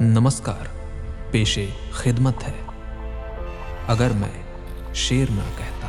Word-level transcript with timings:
نمسکار 0.00 0.66
پیشے 1.30 1.66
خدمت 1.90 2.48
ہے۔ 2.48 2.52
اگر 3.86 4.08
میں 4.14 4.42
شیر 4.94 5.26
نہ 5.30 5.40
کہتا۔ 5.58 5.88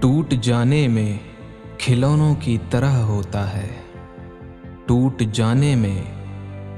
ٹوٹ 0.00 0.30
جانے 0.30 0.88
میں 0.88 1.18
کھلونوں 1.78 2.34
کی 2.40 2.58
طرح 2.70 2.90
ہوتا 2.90 3.56
ہے۔ 3.56 3.68
ٹوٹ 4.86 5.22
جانے 5.32 5.74
میں 5.74 6.02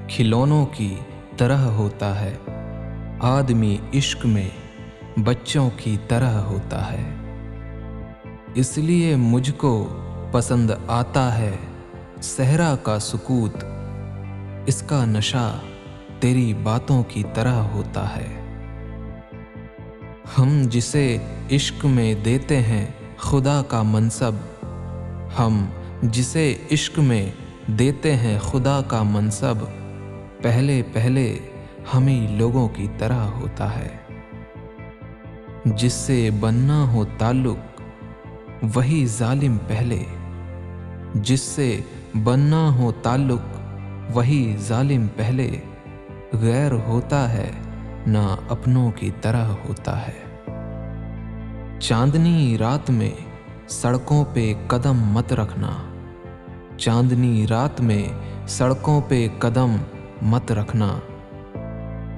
کھلونوں 0.08 0.66
کی 0.66 0.94
طرح 1.36 1.58
ہوتا 1.58 2.20
ہے۔ 2.20 2.36
آدمی 3.20 3.76
عشق 3.94 4.26
میں 4.26 4.48
بچوں 5.16 5.70
کی 5.76 5.96
طرح 6.08 6.40
ہوتا 6.40 6.92
ہے۔ 6.92 7.14
اس 8.54 8.78
لیے 8.78 9.16
مجھ 9.16 9.52
کو 9.56 9.98
پسند 10.32 10.70
آتا 10.88 11.38
ہے۔ 11.38 11.56
صحرا 12.22 12.76
کا 12.82 12.98
سکوت، 12.98 13.64
اس 14.66 14.82
کا 14.82 15.04
نشہ 15.04 15.58
تیری 16.20 16.54
باتوں 16.54 17.02
کی 17.02 17.22
طرح 17.34 17.54
ہوتا 17.54 18.16
ہے۔ 18.16 18.38
ہم 20.38 20.62
جسے 20.66 21.18
عشق 21.52 21.84
میں 21.84 22.14
دیتے 22.14 22.60
ہیں، 22.60 22.86
خدا 23.16 23.62
کا 23.68 23.82
منصب۔ 23.82 24.32
ہم 25.38 25.66
جسے 26.02 26.56
عشق 26.72 26.98
میں 26.98 27.30
دیتے 27.66 28.16
ہیں، 28.16 28.38
خدا 28.38 28.80
کا 28.88 29.02
منصب۔ 29.02 29.54
پہلے 30.42 30.82
پہلے 30.92 31.38
ہمیں 31.94 32.28
لوگوں 32.28 32.68
کی 32.68 32.86
طرح 32.98 33.20
ہوتا 33.20 33.78
ہے۔ 33.78 33.88
جس 35.64 35.92
سے 35.92 36.30
بننا 36.40 36.92
ہو 36.92 37.04
تعلق، 37.18 37.82
وہی 38.74 39.06
ظالم 39.06 39.58
پہلے۔ 39.68 40.04
جس 41.14 41.40
سے 41.40 41.80
بننا 42.24 42.74
ہو 42.74 42.92
تعلق، 42.92 43.60
وہی 44.16 44.56
ظالم 44.68 45.06
پہلے 45.16 45.50
غیر 46.32 46.72
ہوتا 46.72 47.32
ہے، 47.32 47.50
نہ 48.06 48.36
اپنوں 48.48 48.90
کی 48.90 49.10
طرح 49.20 49.44
ہوتا 49.44 50.08
ہے۔ 50.08 50.22
چاندنی 51.80 52.58
رات 52.58 52.90
میں 52.90 53.10
سڑکوں 53.68 54.24
پہ 54.32 54.54
قدم 54.66 54.96
مت 54.96 55.32
رکھنا۔ 55.32 55.70
چاندنی 56.76 57.46
رات 57.46 57.80
میں 57.80 58.02
سڑکوں 58.48 59.00
پہ 59.08 59.28
قدم 59.38 59.76
مت 60.22 60.52
رکھنا۔ 60.52 60.98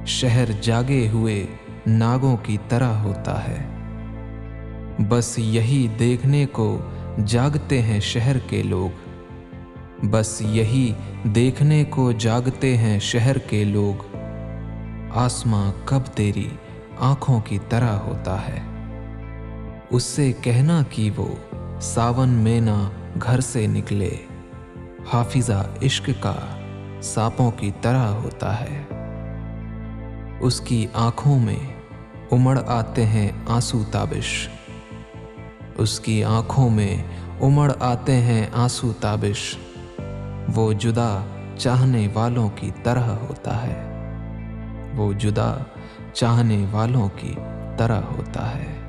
شہر 0.06 0.44
جاگے 0.60 1.08
ہوئے 1.08 1.47
ناگوں 1.86 2.36
کی 2.42 2.56
طرح 2.69 2.92
ہوتا 2.92 3.48
ہے۔ 3.48 3.66
بس 5.08 5.38
یہی 5.38 5.88
دیکھنے 5.98 6.47
کو 6.47 6.78
جاگتے 7.26 7.82
ہیں 7.82 8.00
شہر 8.00 8.38
کے 8.38 8.62
لوگ۔ 8.62 9.08
بس 10.06 10.42
یہی 10.42 10.92
دیکھنے 11.24 11.84
کو 11.84 12.12
جاگتے 12.12 12.76
ہیں 12.76 12.98
شہر 12.98 13.38
کے 13.38 13.64
لوگ۔ 13.64 14.16
آسماں 15.14 15.72
کب 15.84 16.00
تیری 16.14 16.48
آنکھوں 16.98 17.40
کی 17.40 17.58
طرح 17.68 17.92
ہوتا 17.92 18.48
ہے۔ 18.48 18.60
اس 19.90 20.02
سے 20.02 20.32
کہنا 20.40 20.82
کہ 20.90 21.10
وہ 21.16 21.34
ساون 21.80 22.28
مینا 22.28 22.90
گھر 23.22 23.40
سے 23.40 23.66
نکلے۔ 23.66 24.16
حافظہ 25.12 25.66
عشق 25.82 26.10
کا 26.20 26.34
سانپوں 27.02 27.50
کی 27.50 27.70
طرح 27.80 28.08
ہوتا 28.08 28.60
ہے۔ 28.60 28.82
اس 30.40 30.60
کی 30.60 30.86
آنکھوں 30.94 31.38
میں 31.38 31.72
امڑ 32.30 32.58
آتے 32.66 33.06
ہیں 33.06 33.28
آنسو 33.46 33.82
تابش۔ 33.90 34.48
اس 35.78 36.00
کی 36.00 36.25
آنکھوں 36.25 36.70
میں 36.70 37.03
امڑ 37.41 37.72
آتے 37.80 38.12
ہیں 38.12 38.47
آنسو 38.53 38.92
تابش۔ 39.00 39.56
وہ 40.55 40.72
جدا 40.72 41.25
چاہنے 41.58 42.08
والوں 42.14 42.48
کی 42.56 42.70
طرح 42.83 43.05
ہوتا 43.05 43.62
ہے۔ 43.62 43.91
وہ 44.97 45.12
جدا 45.12 45.56
چاہنے 46.12 46.66
والوں 46.70 47.09
کی 47.16 47.34
طرح 47.76 48.00
ہوتا 48.00 48.54
ہے۔ 48.54 48.81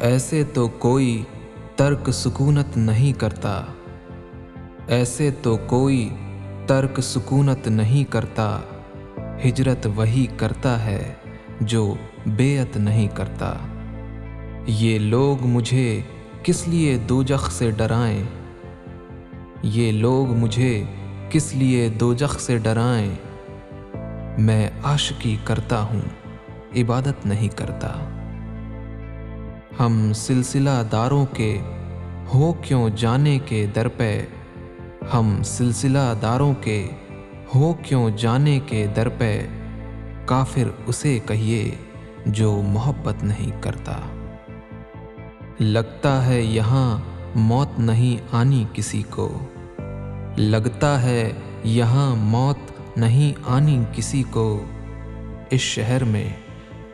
ایسے 0.00 0.44
تو 0.54 0.68
کوئی 0.68 1.24
ترک 1.76 2.10
سکونت 2.10 2.76
نہیں 2.76 3.20
کرتا۔ 3.20 3.62
ایسے 4.86 5.30
تو 5.42 5.56
کوئی 5.56 6.16
ترک 6.66 7.00
سکونت 7.00 7.68
نہیں 7.68 8.12
کرتا۔ 8.12 8.60
ہجرت 9.44 9.86
وہی 9.96 10.26
کرتا 10.36 10.84
ہے 10.84 11.12
جو 11.60 11.94
بیعت 12.26 12.76
نہیں 12.76 13.08
کرتا۔ 13.08 13.54
یہ 14.66 14.98
لوگ 14.98 15.46
مجھے 15.46 16.00
کس 16.42 16.68
لیے 16.68 16.98
دوجخ 16.98 17.52
سے 17.52 17.70
ڈرائیں؟ 17.70 18.22
یہ 19.62 19.92
لوگ 19.92 20.26
مجھے 20.26 20.84
کس 21.30 21.54
لیے 21.54 21.88
دوجخ 21.88 22.40
سے 22.40 22.58
ڈرائیں؟ 22.58 23.14
میں 24.38 24.70
عاشقی 24.84 25.36
کرتا 25.44 25.82
ہوں، 25.82 26.00
عبادت 26.76 27.26
نہیں 27.26 27.48
کرتا۔ 27.48 27.88
ہم 29.80 30.12
سلسلہ 30.14 30.82
داروں 30.92 31.26
کے 31.26 31.58
ہو 32.34 32.52
کیوں 32.52 32.90
جانے 32.96 33.38
کے 33.38 33.66
در 33.76 33.88
پہ؟ 33.88 34.24
ہم 35.14 35.42
سلسلہ 35.44 36.14
داروں 36.22 36.54
کے 36.60 36.86
ہو 37.54 37.74
کیوں 37.82 38.10
جانے 38.10 38.60
کے 38.66 38.86
در 38.96 39.08
پہ؟ 39.08 39.46
کافر 40.24 40.62
اسے 40.86 41.18
کہیے 41.26 41.74
جو 42.26 42.62
محبت 42.64 43.24
نہیں 43.24 43.62
کرتا۔ 43.62 43.96
لگتا 45.60 46.26
ہے 46.26 46.40
یہاں 46.42 47.00
موت 47.34 47.68
نہیں 47.78 48.26
آنی 48.32 48.64
کسی 48.72 49.02
کو۔ 49.10 49.38
لگتا 50.36 51.02
ہے 51.02 51.32
یہاں 51.64 52.16
موت 52.16 52.98
نہیں 52.98 53.32
آنی 53.46 53.82
کسی 53.92 54.22
کو۔ 54.30 54.64
اس 55.50 55.60
شہر 55.60 56.04
میں 56.04 56.28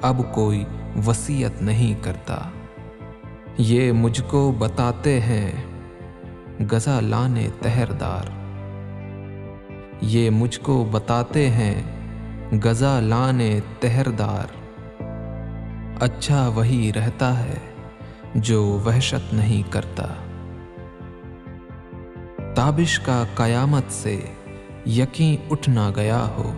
اب 0.02 0.22
کوئی 0.34 0.64
وصیت 1.06 1.62
نہیں 1.62 2.04
کرتا۔ 2.04 2.38
یہ 3.58 3.92
مجھ 3.92 4.22
کو 4.28 4.52
بتاتے 4.58 5.20
ہیں۔ 5.20 5.52
غزہ 6.70 7.00
لانے 7.02 7.48
تہردار۔ 7.62 8.43
یہ 10.00 10.30
مجھ 10.30 10.60
کو 10.60 10.88
بتاتے 10.90 11.50
ہیں 11.50 11.82
غزہ 12.64 13.00
لانے 13.02 13.60
تہردار۔ 13.80 14.64
اچھا 16.00 16.48
وہی 16.48 16.92
رہتا 16.96 17.38
ہے 17.38 17.56
جو 18.34 18.78
وحشت 18.86 19.34
نہیں 19.34 19.72
کرتا۔ 19.72 20.06
تابش 22.54 23.00
کا 23.00 23.24
قیامت 23.34 23.92
سے 23.92 24.20
یقین 24.86 25.36
اٹھ 25.50 25.70
نہ 25.70 25.90
گیا 25.96 26.26
ہو۔ 26.26 26.52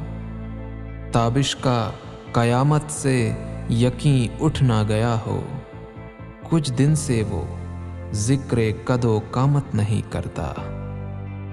تابش 1.13 1.57
کا 1.57 1.91
قیامت 2.33 2.83
سے 2.89 3.33
یقین 3.71 4.45
اٹھ 4.45 4.63
نہ 4.63 4.83
گیا 4.89 5.17
ہو۔ 5.27 5.43
کچھ 6.43 6.73
دن 6.73 6.95
سے 6.95 7.23
وہ 7.29 7.45
ذکر 8.13 8.59
قد 8.85 9.05
و 9.05 9.21
قامت 9.31 9.75
نہیں 9.75 10.13
کرتا۔ 10.13 10.53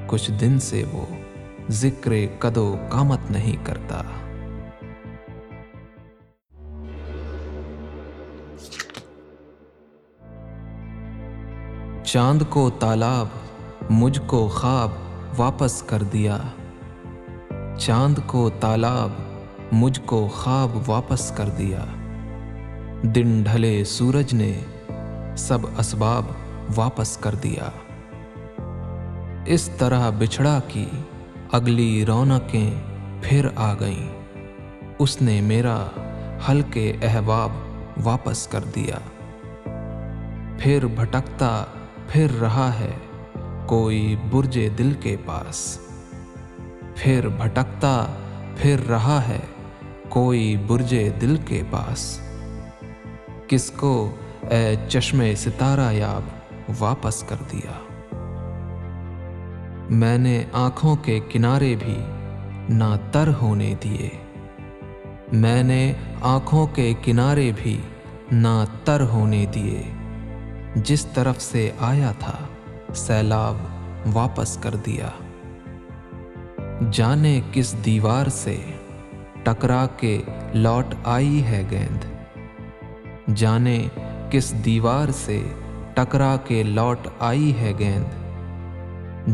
کچھ 0.07 0.31
دن 0.31 0.59
سے 0.59 0.83
وہ 0.91 1.05
ذکر 1.69 2.11
قد 2.39 2.57
و 2.57 2.75
قامت 2.89 3.31
نہیں 3.31 3.65
کرتا۔ 3.65 4.01
چاند 12.03 12.41
کو 12.49 12.69
تالاب، 12.69 13.27
مجھ 13.89 14.19
کو 14.27 14.47
خواب 14.47 14.89
واپس 15.37 15.83
کر 15.83 16.03
دیا۔ 16.03 16.37
چاند 17.77 18.17
کو 18.25 18.49
تالاب، 18.59 19.09
مجھ 19.71 19.99
کو 20.05 20.27
خواب 20.27 20.89
واپس 20.89 21.31
کر 21.31 21.49
دیا۔ 21.49 21.85
دن 23.03 23.43
ڈھلے 23.43 23.83
سورج 23.83 24.33
نے 24.33 24.59
سب 25.37 25.57
اسباب 25.77 26.23
واپس 26.75 27.17
کر 27.17 27.35
دیا۔ 27.35 27.69
اس 29.45 29.69
طرح 29.77 30.09
بچھڑا 30.09 30.59
کی 30.67 30.85
اگلی 31.53 32.05
رونقیں 32.05 32.71
پھر 33.21 33.47
آ 33.55 33.73
گئیں۔ 33.73 34.09
اس 34.99 35.21
نے 35.21 35.41
میرا 35.41 35.85
ہلکے 36.49 36.93
احباب 37.01 37.49
واپس 38.03 38.47
کر 38.47 38.59
دیا۔ 38.75 38.95
پھر 40.59 40.85
بھٹکتا 40.85 41.65
پھر 42.07 42.27
رہا 42.41 42.71
ہے 42.79 42.91
کوئی 43.65 44.15
برجے 44.29 44.69
دل 44.69 44.93
کے 44.99 45.15
پاس۔ 45.25 45.79
پھر 46.95 47.27
بھٹکتا 47.27 48.05
پھر 48.57 48.79
رہا 48.89 49.21
ہے 49.27 49.39
کوئی 50.09 50.57
برجے 50.67 51.09
دل 51.21 51.37
کے 51.45 51.63
پاس۔ 51.71 52.19
کس 53.47 53.71
کو 53.71 54.15
اے 54.41 54.75
چشم 54.89 55.21
ستارہ 55.37 55.93
یاب 55.93 56.21
واپس 56.79 57.23
کر 57.23 57.35
دیا۔ 57.51 57.82
میں 59.89 60.17
نے 60.17 60.43
آنکھوں 60.53 60.95
کے 60.95 61.19
کنارے 61.29 61.75
بھی 61.85 61.97
نہ 62.69 62.95
تر 63.11 63.29
ہونے 63.41 63.75
دیے۔ 63.83 64.09
میں 65.33 65.63
نے 65.63 65.93
آنکھوں 66.21 66.67
کے 66.67 66.93
کنارے 67.01 67.51
بھی 67.55 67.81
نہ 68.31 68.63
تر 68.83 69.01
ہونے 69.01 69.45
دیے۔ 69.55 69.81
جس 70.75 71.05
طرف 71.05 71.41
سے 71.41 71.71
آیا 71.79 72.11
تھا، 72.19 72.37
سیلاب 72.95 73.55
واپس 74.13 74.57
کر 74.57 74.75
دیا۔ 74.75 75.09
جانے 76.91 77.41
کس 77.51 77.75
دیوار 77.85 78.27
سے 78.27 78.57
ٹکرا 79.43 79.85
کے 79.97 80.21
لوٹ 80.53 80.95
آئی 81.03 81.43
ہے 81.43 81.63
گیند۔ 81.71 82.05
جانے 83.35 83.87
کس 84.31 84.53
دیوار 84.65 85.07
سے 85.11 85.41
ٹکرا 85.93 86.35
کے 86.45 86.63
لوٹ 86.63 87.07
آئی 87.19 87.53
ہے 87.57 87.73
گیند۔ 87.79 88.22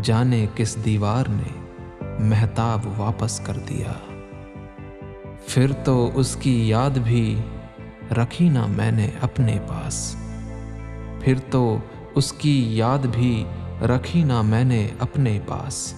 جانے 0.02 0.46
کس 0.56 0.78
دیوار 0.86 1.26
نے 1.30 1.76
محتاب 2.20 2.80
واپس 3.00 3.40
کر 3.40 3.54
دیا۔ 3.70 3.92
پھر 5.48 5.72
تو 5.84 6.10
اس 6.14 6.36
کی 6.36 6.68
یاد 6.70 6.90
بھی 6.90 7.42
رکھی 8.12 8.50
نہ 8.50 8.66
میں 8.68 8.92
نے 8.92 9.08
اپنے 9.22 9.60
پاس۔ 9.68 10.16
پھر 11.22 11.34
تو 11.52 11.78
اس 12.16 12.34
کی 12.34 12.78
یاد 12.78 13.06
بھی 13.12 13.44
رکھی 13.82 14.24
نہ 14.24 14.42
میں 14.42 14.64
نے 14.64 14.88
اپنے 15.00 15.40
پاس۔ 15.48 15.94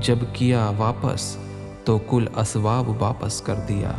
جب 0.00 0.18
کیا 0.32 0.72
واپس 0.76 1.36
تو 1.84 1.98
کل 1.98 2.24
اسباب 2.36 3.02
واپس 3.02 3.40
کر 3.40 3.54
دیا۔ 3.68 3.92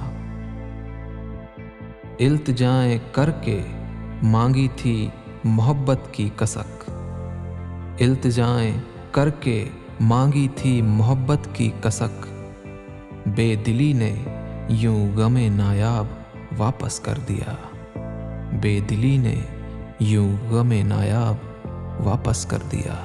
التجائیں 2.19 2.99
کر 3.11 3.31
کے 3.31 3.61
مانگی 4.23 4.67
تھی 4.75 5.07
محبت 5.43 5.99
کی 6.11 6.29
کسک۔ 6.35 6.80
التجائیں 7.99 8.73
کر 9.11 9.29
کے 9.29 9.69
مانگی 9.99 10.47
تھی 10.55 10.81
محبت 10.81 11.47
کی 11.53 11.71
کسک۔ 11.81 12.27
بے 13.35 13.55
دلی 13.55 13.93
نے 13.93 14.15
یوں 14.69 15.17
غم 15.17 15.37
نایاب 15.37 16.05
واپس 16.57 16.99
کر 16.99 17.13
دیا۔ 17.27 17.55
بے 18.61 18.79
دلی 18.79 19.17
نے 19.17 19.35
یوں 19.99 20.31
غم 20.49 20.73
نایاب 20.85 21.35
واپس 22.03 22.45
کر 22.45 22.57
دیا۔ 22.71 22.95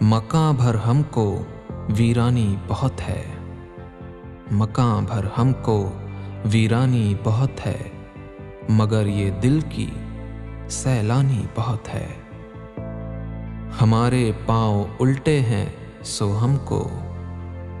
مکاں 0.00 0.52
بھر 0.52 0.74
ہم 0.74 1.02
کو 1.10 1.44
ویرانی 1.96 2.56
بہت 2.68 3.08
ہے۔ 3.08 3.22
مکاں 4.50 5.00
بھر 5.02 5.24
ہم 5.38 5.52
کو 5.52 5.92
ویرانی 6.44 7.14
بہت 7.24 7.66
ہے، 7.66 7.78
مگر 8.68 9.06
یہ 9.06 9.30
دل 9.30 9.60
کی 9.70 9.90
سیلانی 10.68 11.46
بہت 11.54 11.94
ہے۔ 11.94 12.08
ہمارے 13.82 14.32
پاؤں 14.46 14.84
الٹے 15.00 15.40
ہیں 15.40 15.66
سو 16.02 16.38
ہم 16.44 16.56
کو۔ 16.64 16.88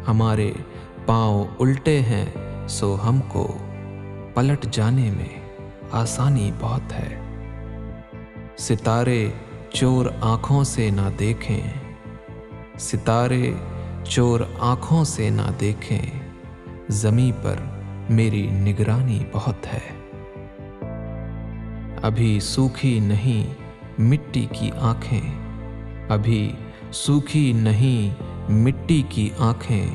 ہمارے 0.08 0.52
پاؤں 1.06 1.44
الٹے 1.60 2.00
ہیں 2.00 2.26
سو 2.68 2.96
ہم 3.08 3.20
کو۔ 3.28 3.56
پلٹ 4.34 4.66
جانے 4.70 5.10
میں 5.10 5.56
آسانی 5.90 6.50
بہت 6.60 6.92
ہے۔ 6.92 7.16
ستارے 8.58 9.30
چور 9.70 10.06
آنکھوں 10.20 10.64
سے 10.64 10.90
نہ 10.90 11.08
دیکھیں۔ 11.18 11.60
ستارے 12.78 13.52
چور 14.04 14.40
آنکھوں 14.58 15.04
سے 15.04 15.30
نہ 15.30 15.50
دیکھیں۔ 15.60 16.06
زمیں 16.88 17.44
پر 17.44 17.54
میری 18.10 18.48
نگرانی 18.50 19.24
بہت 19.32 19.66
ہے۔ 19.66 20.10
ابھی 22.02 22.40
سوکھی 22.40 23.00
نہیں 23.00 23.54
مٹی 23.98 24.46
کی 24.52 24.70
آنکھیں۔ 24.78 25.20
ابھی 26.08 26.52
سوکھی 26.92 27.52
نہیں 27.52 28.22
مٹی 28.52 29.02
کی 29.08 29.30
آنکھیں۔ 29.38 29.86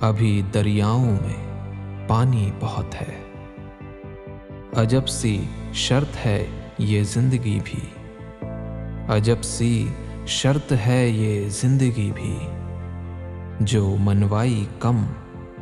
ابھی 0.00 0.42
دریاؤں 0.54 1.10
میں 1.10 1.68
پانی 2.08 2.50
بہت 2.60 2.94
ہے۔ 2.94 3.22
عجب 4.76 5.08
سی 5.08 5.42
شرط 5.72 6.26
ہے 6.26 6.46
یہ 6.78 7.02
زندگی 7.02 7.60
بھی۔ 7.64 7.80
عجب 9.08 9.42
سی 9.42 9.86
شرط 10.26 10.72
ہے 10.86 11.08
یہ 11.08 11.48
زندگی 11.48 12.12
بھی۔ 12.14 12.38
جو 13.60 13.96
منوائی 14.00 14.66
کم 14.78 15.06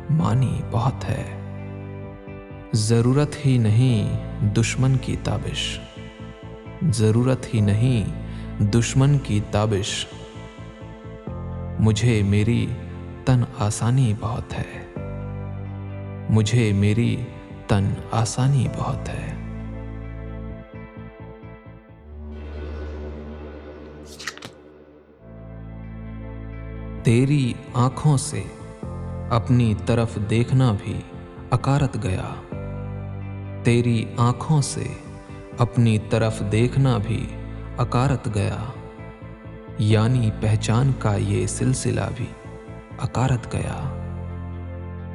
مانی 0.09 0.61
بہت 0.71 1.09
ہے۔ 1.09 1.39
ضرورت 2.75 3.45
ہی 3.45 3.57
نہیں 3.57 4.23
دشمن 4.53 4.97
کی 4.97 5.15
تابش۔ 5.23 5.79
ضرورت 6.91 7.53
ہی 7.53 7.61
نہیں 7.61 8.23
دشمن 8.59 9.17
کی 9.17 9.39
تابش۔ 9.51 10.05
مجھے 11.79 12.23
میری 12.23 12.67
تن 13.25 13.43
آسانی 13.59 14.13
بہت 14.19 14.53
ہے۔ 14.53 14.93
مجھے 16.29 16.73
میری 16.73 17.15
تن 17.67 17.93
آسانی 18.11 18.67
بہت 18.77 19.09
ہے۔ 19.09 19.35
تیری 27.03 27.53
آنکھوں 27.73 28.17
سے 28.17 28.43
اپنی 29.29 29.73
طرف 29.85 30.17
دیکھنا 30.29 30.75
بھی 30.83 30.99
اکارت 31.51 32.03
گیا۔ 32.03 32.29
تیری 33.63 34.05
آنکھوں 34.17 34.61
سے 34.61 34.83
اپنی 35.57 35.97
طرف 36.09 36.43
دیکھنا 36.51 36.97
بھی 36.97 37.27
اکارت 37.77 38.35
گیا۔ 38.35 38.57
یعنی 39.77 40.29
پہچان 40.41 40.91
کا 40.99 41.15
یہ 41.15 41.47
سلسلہ 41.47 42.01
بھی 42.15 42.25
اکارت 43.01 43.53
گیا۔ 43.53 43.99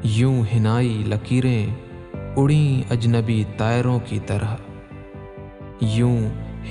یوں 0.03 0.43
ہنائی 0.55 1.05
لکیریں 1.07 1.67
اڑیں 2.37 2.93
اجنبی 2.93 3.45
تائروں 3.57 3.99
کی 4.05 4.19
طرح۔ 4.27 4.57
یوں 5.81 6.21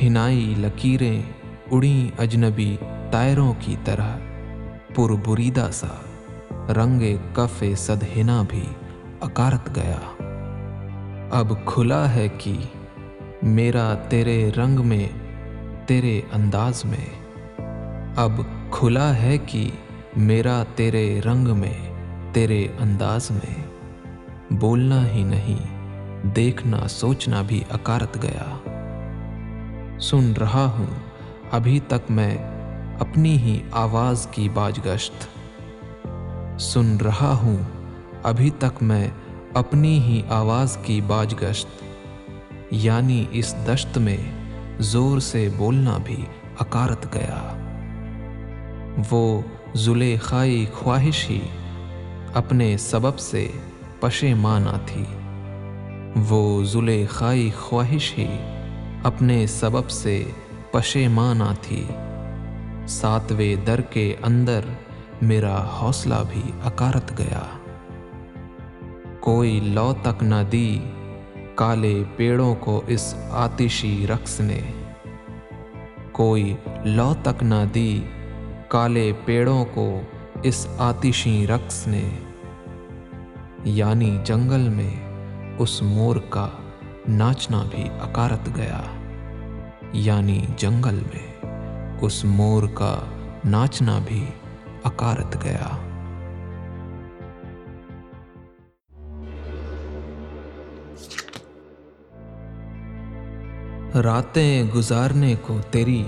ہنائی 0.02 0.54
لکیریں 0.58 1.22
اڑیں 1.72 2.22
اجنبی 2.22 2.78
تائروں 3.12 3.54
کی 3.60 3.76
طرح۔ 3.86 4.18
پر 4.96 5.30
بریدہ 5.30 5.70
سا 5.74 5.96
رنگ 6.52 7.02
کف 7.34 7.64
صد 7.78 8.04
ہنا 8.18 8.44
بھی 8.50 8.64
اکارت 9.22 9.76
گیا۔ 9.76 10.17
اب 11.32 11.54
کھلا 11.66 12.16
ہے 12.16 12.28
کہ 12.38 12.54
میرا 13.44 13.94
تیرے 14.10 14.52
رنگ 14.58 14.80
میں، 14.80 15.08
تیرے 15.86 16.22
انداز 16.32 16.86
میں۔ 16.86 17.06
اب 18.16 18.32
کھلا 18.72 19.16
ہے 19.16 19.38
کہ 19.38 19.72
میرا 20.18 20.64
تیرے 20.76 21.20
رنگ 21.26 21.48
میں، 21.48 21.94
تیرے 22.34 22.68
انداز 22.80 23.32
میں۔ 23.32 23.64
بولنا 24.54 25.08
ہی 25.08 25.24
نہیں، 25.24 25.58
دیکھنا، 26.24 26.88
سوچنا 26.88 27.42
بھی 27.42 27.64
اکارت 27.70 28.24
گیا۔ 28.24 28.58
سن 30.00 30.34
رہا 30.34 30.76
ہوں، 30.80 30.86
ابھی 31.52 31.80
تک 31.88 32.12
میں 32.12 32.38
اپنی 33.00 33.38
ہی 33.38 33.60
آواز 33.72 34.28
کی 34.32 34.50
باج 34.54 34.80
گشت 34.86 35.28
سن 36.62 36.98
رہا 36.98 37.38
ہوں، 37.44 37.58
ابھی 38.24 38.50
تک 38.50 38.84
میں 38.84 39.08
اپنی 39.58 40.00
ہی 40.00 40.22
آواز 40.30 40.78
کی 40.84 41.02
باج 41.02 41.36
گشت 41.44 41.68
یعنی 42.72 43.26
اس 43.32 43.56
دشت 43.68 43.98
میں 43.98 44.18
زور 44.80 45.20
سے 45.20 45.50
بولنا 45.58 45.98
بھی 46.04 46.26
اکارت 46.60 47.14
گیا۔ 47.14 47.64
وہ 49.12 49.42
زلیخائی 49.76 50.66
خواہش 50.74 51.30
ہی 51.30 51.40
اپنے 52.34 52.78
سبب 52.78 53.20
سے 53.20 53.48
پشیمانہ 54.00 54.70
تھی۔ 54.86 55.06
وہ 56.30 56.64
زلیخائی 56.64 57.52
خواہش 57.60 58.14
ہی 58.18 58.38
اپنے 59.04 59.48
سبب 59.48 59.90
سے 59.90 60.24
پشے 60.72 61.08
مانا 61.08 61.54
تھی۔ 61.62 61.84
ساتویں 62.88 63.56
در 63.66 63.82
کے 63.82 64.16
اندر 64.22 64.62
میرا 65.22 65.66
حوصلہ 65.82 66.24
بھی 66.30 66.52
اکارت 66.64 67.20
گیا۔ 67.20 67.57
کوئی 69.28 69.60
لو 69.60 69.94
تک 70.02 70.24
نہ 70.24 70.36
دی۔ 70.52 70.80
کالے 71.56 72.04
پیڑوں 72.16 72.56
کو 72.56 72.82
اس 72.88 73.16
آتشی 73.30 74.08
رقص 74.08 74.40
نے۔ 74.40 74.60
کوئی 76.12 76.56
لو 76.86 77.14
تک 77.24 77.44
نہ 77.44 77.56
دی۔ 77.76 78.02
کالے 78.68 79.12
پیڑوں 79.26 79.66
کو 79.74 80.02
اس 80.44 80.68
آتشی 80.78 81.48
رقص 81.48 81.88
نے۔ 81.88 82.10
یعنی 83.64 84.18
جنگل 84.24 84.70
میں 84.70 84.96
اس 85.58 85.82
مور 85.82 86.16
کا 86.30 86.48
ناچنا 87.08 87.64
بھی 87.70 87.84
اکارت 88.02 88.50
گیا۔ 88.56 88.82
یعنی 89.94 90.42
جنگل 90.58 91.00
میں 91.14 91.46
اس 92.02 92.26
مور 92.26 92.64
کا 92.74 93.00
ناچنا 93.46 94.00
بھی 94.06 94.26
اکارت 94.84 95.44
گیا۔ 95.44 95.87
راتیں 103.96 104.64
گزارنے 104.76 105.36
کو 105.42 105.58
تیری 105.72 106.04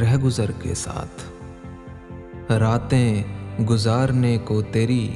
رہ 0.00 0.16
گزر 0.16 0.50
کے 0.50 0.74
ساتھ۔ 0.74 1.22
راتیں 2.52 3.22
گزارنے 3.62 4.38
کو 4.38 4.62
تیری 4.62 5.14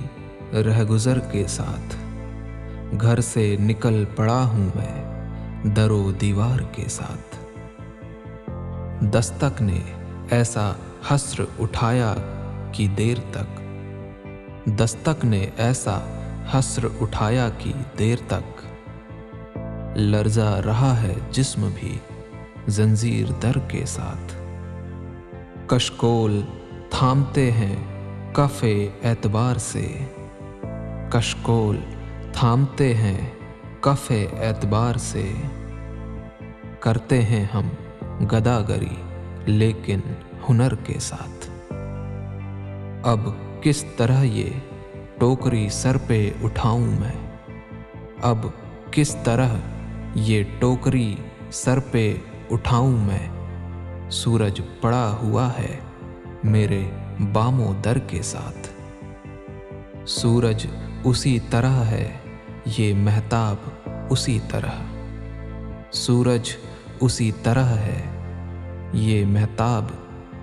رہ 0.52 0.82
گزر 0.82 1.18
کے 1.18 1.44
ساتھ۔ 1.48 1.96
گھر 3.00 3.20
سے 3.20 3.56
نکل 3.60 4.04
پڑا 4.16 4.44
ہوں 4.44 4.68
میں 4.74 5.04
در 5.76 5.90
و 5.90 6.12
دیوار 6.12 6.58
کے 6.72 6.84
ساتھ۔ 6.88 7.36
دستک 9.00 9.62
نے 9.62 9.80
ایسا 10.30 10.72
حسر 11.10 11.44
اٹھایا 11.58 12.14
کہ 12.72 12.86
دیر 12.86 13.16
تک۔ 13.30 13.60
دستک 14.66 15.24
نے 15.24 15.46
ایسا 15.56 15.98
حسر 16.54 16.86
اٹھایا 17.00 17.48
کہ 17.58 17.72
دیر 17.98 18.16
تک۔ 18.26 18.73
لرزا 19.96 20.60
رہا 20.66 21.02
ہے 21.02 21.14
جسم 21.30 21.68
بھی 21.74 21.98
زنجیر 22.68 23.32
در 23.42 23.58
کے 23.68 23.86
ساتھ۔ 23.86 24.34
کشکول 25.66 26.40
تھامتے 26.90 27.52
ہیں 27.52 27.76
کف 28.32 28.64
اعتبار 29.04 29.56
سے۔ 29.56 29.98
کشکول 31.10 31.76
تھامتے 32.32 32.94
ہیں 32.94 33.30
کف 33.80 34.12
اعتبار 34.40 34.94
سے۔ 34.96 35.32
کرتے 36.80 37.22
ہیں 37.22 37.44
ہم 37.54 37.68
گداگری 38.26 38.96
لیکن 39.46 40.00
ہنر 40.48 40.74
کے 40.74 40.98
ساتھ۔ 40.98 41.50
اب 43.02 43.20
کس 43.60 43.84
طرح 43.96 44.22
یہ 44.22 44.50
ٹوکری 45.18 45.68
سر 45.68 45.96
پہ 46.06 46.30
اٹھاؤں 46.42 46.86
میں؟ 46.86 47.34
اب 48.22 48.46
کس 48.90 49.16
طرح 49.24 49.48
یہ 50.14 50.44
ٹوکری 50.58 51.16
سر 51.50 51.78
پہ 51.78 52.16
اٹھاؤں 52.50 52.96
میں۔ 52.96 53.28
سورج 54.10 54.60
پڑا 54.80 55.16
ہوا 55.22 55.48
ہے 55.58 55.78
میرے 56.44 56.90
باموں 57.32 57.74
در 57.84 57.98
کے 57.98 58.22
ساتھ۔ 58.22 58.68
سورج 60.06 60.66
اسی 61.04 61.38
طرح 61.50 61.84
ہے، 61.84 62.12
یہ 62.66 62.94
محتاب 62.94 63.56
اسی 64.10 64.38
طرح۔ 64.48 64.70
سورج 65.92 66.56
اسی 67.00 67.30
طرح 67.42 67.64
ہے، 67.64 68.02
یہ 68.92 69.26
محتاب 69.26 69.84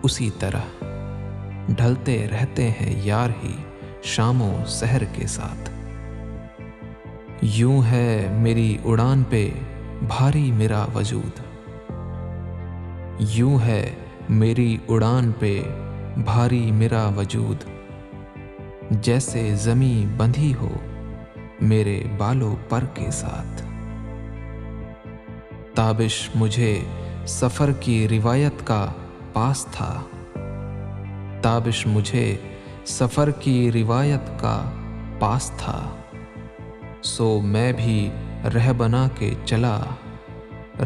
اسی 0.03 0.29
طرح۔ 0.39 0.83
ڈھلتے 1.67 2.27
رہتے 2.27 2.69
ہیں 2.69 3.01
یار 3.03 3.29
ہی 3.43 3.55
شام 4.03 4.41
و 4.41 4.63
سحر 4.67 5.03
کے 5.03 5.27
ساتھ۔ 5.27 5.70
یوں 7.43 7.81
ہے 7.83 8.27
میری 8.39 8.77
اڑان 8.83 9.23
پہ 9.29 9.49
بھاری 10.07 10.51
میرا 10.51 10.85
وجود۔ 10.95 11.39
یوں 13.19 13.59
ہے 13.59 13.95
میری 14.29 14.77
اڑان 14.87 15.31
پہ 15.39 15.61
بھاری 16.17 16.71
میرا 16.71 17.09
وجود۔ 17.17 17.63
جیسے 18.89 19.55
زمیں 19.55 20.05
بندھی 20.17 20.53
ہو 20.61 20.69
میرے 21.61 22.03
بالوں 22.17 22.55
پر 22.69 22.83
کے 22.93 23.11
ساتھ۔ 23.11 23.63
تابش 25.75 26.29
مجھے 26.35 26.79
سفر 27.27 27.71
کی 27.71 28.07
روایت 28.09 28.67
کا 28.67 28.87
پاس 29.33 29.67
تھا۔ 29.71 30.01
تابش 31.41 31.87
مجھے 31.87 32.35
سفر 32.85 33.31
کی 33.31 33.71
روایت 33.71 34.39
کا 34.39 34.69
پاس 35.19 35.51
تھا۔ 35.57 35.95
سو 37.03 37.41
میں 37.41 37.73
بھی 37.73 38.09
رہ 38.53 38.73
بنا 38.77 39.07
کے 39.19 39.33
چلا، 39.45 39.79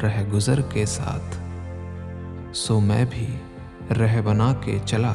رہ 0.04 0.24
گزر 0.34 0.62
کے 0.62 0.86
ساتھ۔ 0.86 1.38
سو 2.56 2.80
میں 2.80 3.06
بھی 3.10 3.28
رہ 3.94 4.22
بنا 4.22 4.54
کے 4.62 4.80
چلا، 4.86 5.14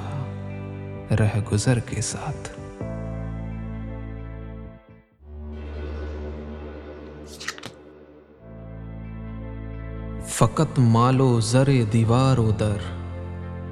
رہ 1.18 1.38
گزر 1.52 1.78
کے 1.78 2.00
ساتھ۔ 2.00 2.48
فقط 10.26 10.78
مالو 10.78 11.40
زر، 11.40 11.70
دیوار 11.92 12.38
و 12.38 12.50
در 12.50 12.76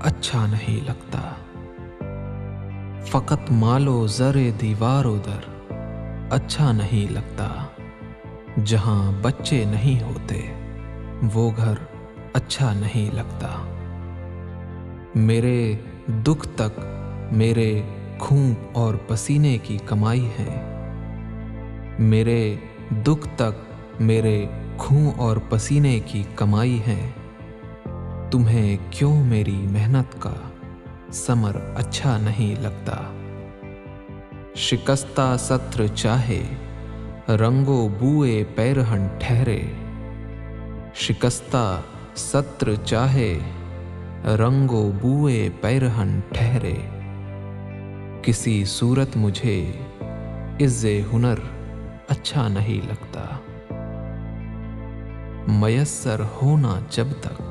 اچھا 0.00 0.46
نہیں 0.46 0.86
لگتا۔ 0.86 1.32
فقط 3.06 3.50
مالو 3.50 4.06
زر، 4.06 4.36
دیوار 4.60 5.04
و 5.04 5.18
در 5.18 5.57
اچھا 6.30 6.72
نہیں 6.72 7.12
لگتا۔ 7.12 7.48
جہاں 8.64 9.12
بچے 9.22 9.64
نہیں 9.64 10.02
ہوتے، 10.02 10.52
وہ 11.34 11.50
گھر 11.56 11.74
اچھا 12.32 12.72
نہیں 12.72 13.14
لگتا۔ 13.14 13.48
میرے 15.14 15.74
دکھ 16.08 16.48
تک 16.56 16.80
میرے 17.32 17.82
خون 18.18 18.54
اور 18.72 18.94
پسینے 19.08 19.58
کی 19.58 19.78
کمائی 19.86 20.26
ہے۔ 20.26 20.64
میرے 21.98 22.56
دکھ 22.90 23.28
تک 23.36 23.72
میرے 24.00 24.46
خون 24.78 25.10
اور 25.16 25.36
پسینے 25.48 26.00
کی 26.06 26.22
کمائی 26.34 26.80
ہے۔ 26.86 27.10
تمہیں 28.30 28.76
کیوں 28.90 29.24
میری 29.24 29.66
محنت 29.70 30.22
کا 30.22 30.34
سمر 31.12 31.56
اچھا 31.76 32.18
نہیں 32.18 32.60
لگتا؟ 32.60 33.17
شکستہ 34.58 35.36
ستر 35.38 35.86
چاہے 35.86 36.42
رنگو 37.28 37.88
بوئے 37.98 38.44
پیرہن 38.54 39.06
ٹھہرے۔ 39.18 39.62
شکستہ 40.94 41.80
ستر 42.16 42.74
چاہے 42.74 43.38
رنگو 44.24 44.90
بوئے 45.00 45.48
پیرہن 45.60 46.20
ٹھہرے۔ 46.32 46.74
کسی 48.22 48.64
صورت 48.64 49.16
مجھے 49.16 49.72
عز 50.60 50.86
ہنر 51.12 51.38
اچھا 52.08 52.48
نہیں 52.48 52.88
لگتا۔ 52.88 53.24
میسر 55.48 56.20
ہونا 56.42 56.78
جب 56.90 57.06
تک 57.20 57.42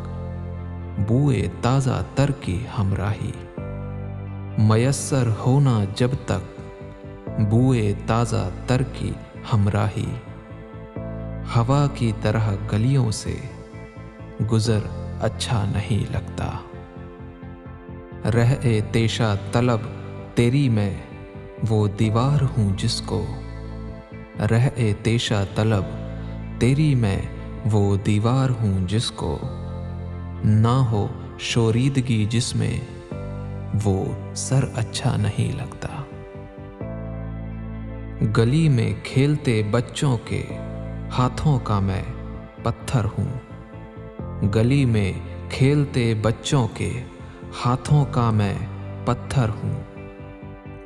بوئے 1.07 1.47
تازہ 1.61 2.03
تر 2.15 2.31
کی 2.41 2.63
ہمراہی۔ 2.77 3.31
میسر 4.57 5.27
ہونا 5.45 5.83
جب 5.95 6.09
تک 6.25 6.56
بوئے 7.39 7.93
تازہ 8.07 8.49
تر 8.67 8.81
کی 8.93 9.11
ہمراہی۔ 9.53 10.13
ہوا 11.55 11.87
کی 11.93 12.11
طرح 12.21 12.49
گلیوں 12.71 13.11
سے 13.11 13.35
گزر 14.51 14.79
اچھا 15.21 15.65
نہیں 15.65 16.11
لگتا۔ 16.11 16.51
رہ 18.33 18.53
اے 18.61 18.81
تیشا 18.91 19.35
طلب، 19.51 19.79
تیری 20.35 20.69
میں 20.69 20.93
وہ 21.69 21.87
دیوار 21.87 22.43
ہوں 22.43 22.69
جس 22.77 23.01
کو۔ 23.01 23.25
رہ 24.51 24.69
اے 24.75 24.93
تیشا 25.03 25.43
طلب، 25.55 25.83
تیری 26.59 26.95
میں 26.95 27.21
وہ 27.71 27.95
دیوار 27.95 28.49
ہوں 28.49 28.87
جس 28.87 29.11
کو۔ 29.11 29.39
نہ 30.43 30.87
ہو 30.91 31.07
شوریدگی 31.39 32.25
جس 32.25 32.55
میں 32.55 32.79
وہ 33.83 34.05
سر 34.35 34.65
اچھا 34.75 35.17
نہیں 35.17 35.57
لگتا۔ 35.57 35.96
گلی 38.21 38.69
میں 38.69 38.93
کھیلتے 39.03 39.61
بچوں 39.71 40.17
کے 40.25 40.43
ہاتھوں 41.17 41.59
کا 41.59 41.79
میں 41.79 42.01
پتھر 42.63 43.05
ہوں۔ 43.05 43.39
گلی 44.55 44.85
میں 44.85 45.13
کھیلتے 45.49 46.13
بچوں 46.21 46.67
کے 46.73 47.03
ہاتھوں 47.65 48.05
کا 48.11 48.31
میں 48.31 48.53
پتھر 49.05 49.49
ہوں۔ 49.49 49.83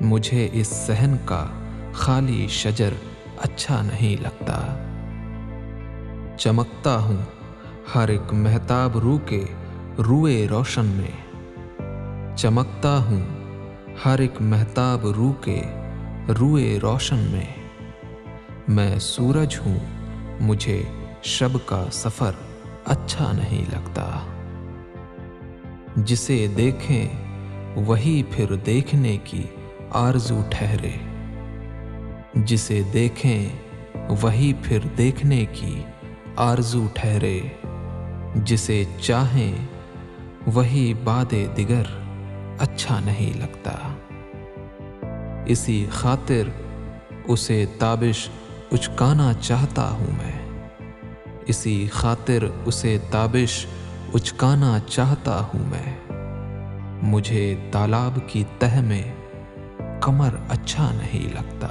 مجھے 0.02 0.50
اس 0.52 0.68
سہن 0.68 1.16
کا 1.26 1.46
خالی 1.94 2.48
شجر 2.50 2.90
اچھا 3.38 3.82
نہیں 3.82 4.22
لگتا۔ 4.22 4.78
چمکتا 6.38 6.98
ہوں 6.98 7.18
ہر 7.96 8.08
ایک 8.08 8.34
محتاب 8.34 8.98
رو 8.98 9.18
کے 9.18 9.46
روئے 9.98 10.48
روشن 10.48 10.86
میں۔ 10.86 11.42
چمکتا 12.38 12.98
ہوں 12.98 13.22
ہر 14.06 14.20
ایک 14.20 14.34
محتاب 14.40 15.08
رو 15.08 15.34
کے 15.42 15.62
روئے 16.30 16.80
روشن 16.82 17.18
میں۔ 17.18 17.46
میں 18.68 19.00
سورج 19.00 19.60
ہوں، 19.66 19.80
مجھے 20.40 20.84
شب 21.24 21.58
کا 21.66 21.86
سفر 21.92 22.32
اچھا 22.86 23.32
نہیں 23.32 23.62
لگتا۔ 23.72 24.20
جسے 25.96 26.48
دیکھیں، 26.58 27.08
وہی 27.76 28.24
پھر 28.32 28.56
دیکھنے 28.56 29.18
کی 29.24 29.44
آرزو 29.90 30.42
ٹھہرے۔ 30.50 30.92
جسے 32.36 32.82
دیکھیں، 32.94 33.50
وہی 34.22 34.54
پھر 34.64 34.80
دیکھنے 34.98 35.46
کی 35.54 35.84
آرزو 36.36 36.88
ٹھہرے۔ 36.94 37.42
جسے 38.36 38.84
چاہیں، 39.02 39.56
وہی 40.54 40.94
باد 41.04 41.34
دیگر 41.58 41.84
اچھا 42.60 43.00
نہیں 43.00 43.38
لگتا۔ 43.38 43.91
اسی 45.46 45.86
خاطر 45.92 46.44
اسے 47.28 47.66
تابش 47.80 48.30
اچکانا 48.72 49.32
چاہتا 49.42 49.90
ہوں 49.90 50.08
میں۔ 50.08 50.62
اسی 51.48 51.88
خاطر 51.94 52.46
اسے 52.66 52.98
تابش 53.12 53.66
اچکانا 54.14 54.78
چاہتا 54.88 55.40
ہوں 55.40 55.66
میں۔ 55.66 56.14
مجھے 57.04 57.56
تالاب 57.72 58.20
کی 58.28 58.44
تہ 58.60 58.80
میں 58.80 59.14
کمر 60.02 60.30
اچھا 60.50 60.92
نہیں 60.94 61.34
لگتا۔ 61.34 61.68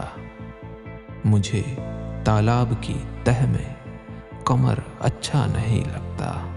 مجھے 1.24 1.62
تالاب 2.24 2.74
کی 2.80 2.98
تہ 3.24 3.46
میں 3.48 3.74
کمر 4.44 4.74
اچھا 5.00 5.46
نہیں 5.46 5.84
لگتا۔ 5.84 6.49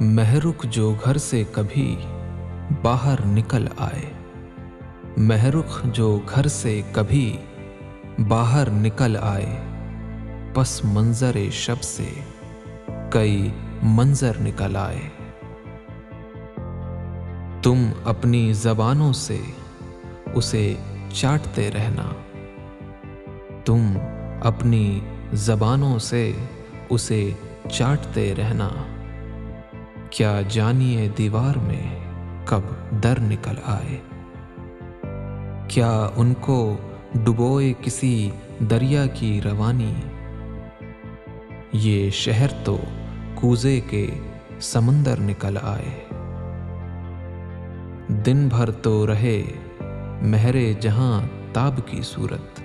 مہرخ 0.00 0.64
جو 0.64 0.94
گھر 1.04 1.16
سے 1.16 1.44
کبھی 1.52 1.96
باہر 2.82 3.14
نکل 3.26 3.66
آئے۔ 3.78 4.12
مہرخ 5.16 5.84
جو 5.84 6.20
گھر 6.34 6.46
سے 6.46 6.82
کبھی 6.92 7.36
باہر 8.28 8.70
نکل 8.70 9.16
آئے۔ 9.20 9.58
پس 10.54 10.84
منظر 10.84 11.36
شب 11.52 11.82
سے 11.82 12.08
کئی 13.10 13.50
منظر 13.82 14.32
نکل 14.40 14.76
آئے۔ 14.76 15.08
تم 17.62 17.90
اپنی 18.04 18.52
زبانوں 18.52 19.12
سے 19.12 19.40
اسے 20.34 20.74
چاٹتے 21.12 21.70
رہنا۔ 21.70 22.08
تم 23.64 23.98
اپنی 24.42 25.00
زبانوں 25.32 25.98
سے 25.98 26.32
اسے 26.88 27.32
چاٹتے 27.70 28.34
رہنا۔ 28.34 28.68
کیا 30.12 30.40
جانیے 30.48 31.08
دیوار 31.18 31.58
میں 31.58 31.98
کب 32.44 32.60
در 33.02 33.20
نکل 33.20 33.54
آئے؟ 33.64 33.96
کیا 35.68 36.08
ان 36.16 36.34
کو 36.40 36.76
ڈبوئے 37.14 37.72
کسی 37.80 38.30
دریا 38.70 39.06
کی 39.06 39.40
روانی؟ 39.44 39.94
یہ 41.72 42.10
شہر 42.10 42.46
تو 42.64 42.78
کوزے 43.34 43.80
کے 43.80 44.10
سمندر 44.60 45.20
نکل 45.20 45.58
آئے۔ 45.62 46.04
دن 48.08 48.48
بھر 48.48 48.70
تو 48.70 49.06
رہے 49.06 49.42
مہرے 50.22 50.72
جہاں 50.80 51.20
تاب 51.52 51.80
کی 51.86 52.00
صورت۔ 52.02 52.60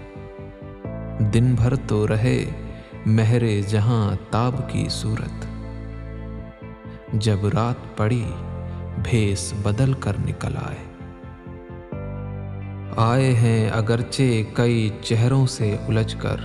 دن 1.34 1.56
بھر 1.56 1.76
تو 1.76 2.08
رہے 2.08 2.46
مہرے 3.06 3.62
جہاں 3.62 4.16
تاب 4.30 4.70
کی 4.70 4.86
صورت۔ 4.90 5.47
جب 7.20 7.46
رات 7.46 7.98
پڑی، 7.98 8.26
بھیس 9.04 9.54
بدل 9.64 9.94
کر 9.94 10.12
نکل 10.26 10.56
آئے۔ 10.56 10.84
آئے 12.98 13.34
ہیں 13.36 13.70
اگرچہ 13.70 14.24
کئی 14.54 14.90
چہروں 15.02 15.48
سے 15.48 15.78
الجھ 15.88 16.16
کر۔ 16.20 16.36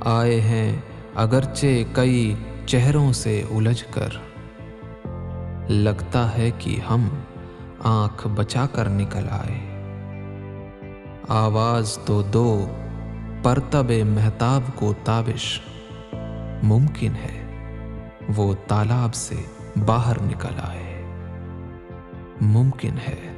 آئے 0.00 0.40
ہیں 0.40 0.76
اگرچہ 1.14 1.66
کئی 1.92 2.34
چہروں 2.66 3.12
سے 3.12 3.42
الجھ 3.50 3.84
کر۔ 3.90 4.08
لگتا 5.68 6.38
ہے 6.38 6.50
کہ 6.58 6.80
ہم 6.90 7.08
آنکھ 7.84 8.26
بچا 8.34 8.66
کر 8.72 8.88
نکل 8.88 9.24
آئے۔ 9.30 9.58
آواز 11.28 11.98
تو 11.98 12.22
دو، 12.22 12.68
پرتب 13.42 13.92
محتاب 14.06 14.62
کو 14.74 14.94
تابش 15.04 15.60
ممکن 16.62 17.12
ہے۔ 17.14 17.41
وہ 18.36 18.54
تالاب 18.66 19.14
سے 19.14 19.34
باہر 19.86 20.16
نکل 20.22 20.54
آئے۔ 20.58 21.04
ممکن 22.40 22.94
ہے 23.08 23.32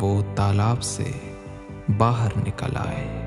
وہ 0.00 0.22
تالاب 0.34 0.82
سے 0.82 1.10
باہر 1.98 2.28
نکل 2.36 2.76
آئے۔ 2.76 3.22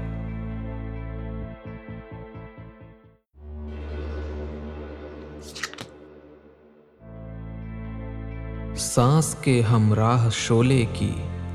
سانس 8.76 9.36
کے 9.42 9.62
ہمراہ 9.62 10.30
شولے 10.30 10.86
کی 10.94 11.12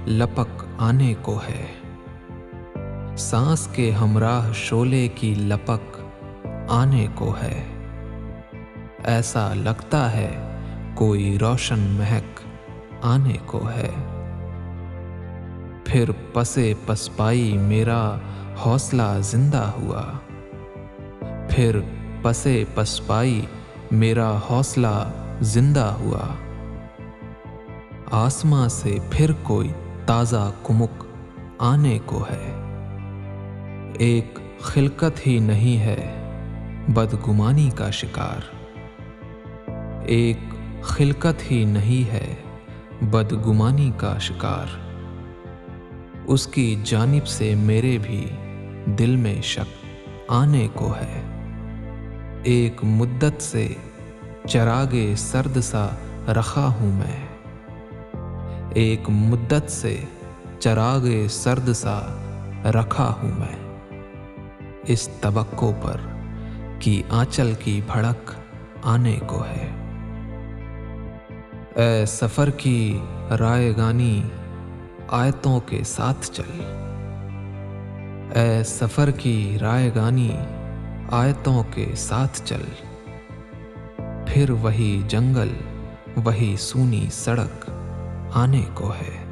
لپک 0.07 0.65
آنے 0.79 1.15
کو 1.23 1.41
ہے۔ 1.49 1.67
سانس 3.17 3.69
کے 3.73 3.91
ہمراہ 3.91 4.53
شولے 4.55 5.09
کی 5.09 5.35
لپک 5.35 5.99
آنے 6.69 7.07
کو 7.15 7.35
ہے۔ 7.43 7.74
ایسا 9.05 9.55
لگتا 9.55 10.13
ہے 10.13 10.59
کوئی 10.95 11.39
روشن 11.39 11.79
مہک 11.79 12.41
آنے 13.03 13.37
کو 13.47 13.71
ہے۔ 13.77 13.91
پھر 15.85 16.11
پسے 16.33 16.75
پسپائی 16.87 17.59
میرا 17.59 18.17
حوصلہ 18.67 19.21
زندہ 19.21 19.71
ہوا۔ 19.81 20.03
پھر 21.51 21.81
پسے 22.23 22.65
پسپائی 22.75 23.47
میرا 23.91 24.39
حوصلہ 24.51 25.11
زندہ 25.41 25.95
ہوا۔ 26.01 26.35
آسماں 28.11 28.69
سے 28.69 28.97
پھر 29.11 29.33
کوئی 29.43 29.73
تازہ 30.07 30.51
کمک 30.63 31.05
آنے 31.59 31.99
کو 32.07 32.25
ہے۔ 32.31 32.51
ایک 33.99 34.39
خلقت 34.61 35.27
ہی 35.27 35.39
نہیں 35.39 35.81
ہے، 35.81 36.21
بدگمانی 36.89 37.71
کا 37.75 37.91
شکار۔ 37.91 38.54
ایک 40.05 40.37
خلقت 40.83 41.51
ہی 41.51 41.65
نہیں 41.65 42.13
ہے، 42.13 42.35
بدگمانی 43.01 43.91
کا 43.97 44.19
شکار۔ 44.19 44.67
اس 46.27 46.47
کی 46.47 46.77
جانب 46.85 47.27
سے 47.27 47.55
میرے 47.55 47.99
بھی 48.03 48.27
دل 48.87 49.17
میں 49.17 49.43
شک 49.43 49.85
آنے 50.29 50.69
کو 50.75 50.95
ہے۔ 50.95 51.21
ایک 52.43 52.85
مدت 52.85 53.43
سے 53.43 53.69
چراغے 54.49 55.15
سرد 55.17 55.61
سا 55.61 55.89
رکھا 56.29 56.75
ہوں 56.81 56.93
میں۔ 56.93 57.27
ایک 58.75 59.11
مدت 59.11 59.71
سے 59.71 60.01
چراغ 60.59 61.27
سرد 61.31 61.73
سا 61.73 62.01
رکھا 62.65 63.15
ہوں 63.23 63.33
میں۔ 63.39 63.79
اس 64.87 65.09
توقع 65.21 65.73
پر 65.83 65.97
کہ 66.79 67.03
آنچل 67.09 67.53
کی 67.59 67.81
بھڑک 67.87 68.31
آنے 68.83 69.19
کو 69.27 69.45
ہے۔ 69.45 69.84
اے 71.75 72.07
سفر 72.07 72.51
کی 72.51 72.99
رائے 73.41 73.73
گانی 73.77 74.23
آیتوں 75.09 75.61
کے 75.61 75.81
ساتھ 75.85 76.31
چل۔ 76.33 76.61
اے 78.35 78.65
سفر 78.65 79.11
کی 79.11 79.59
رائے 79.61 79.91
گانی 79.97 80.37
آیتوں 81.11 81.63
کے 81.71 81.87
ساتھ 81.97 82.41
چل۔ 82.45 82.63
پھر 84.27 84.51
وہی 84.51 85.03
جنگل، 85.09 85.49
وہی 86.25 86.57
سونی 86.59 87.07
سڑک 87.13 87.71
آنے 88.35 88.63
کو 88.75 88.93
ہے۔ 88.93 89.25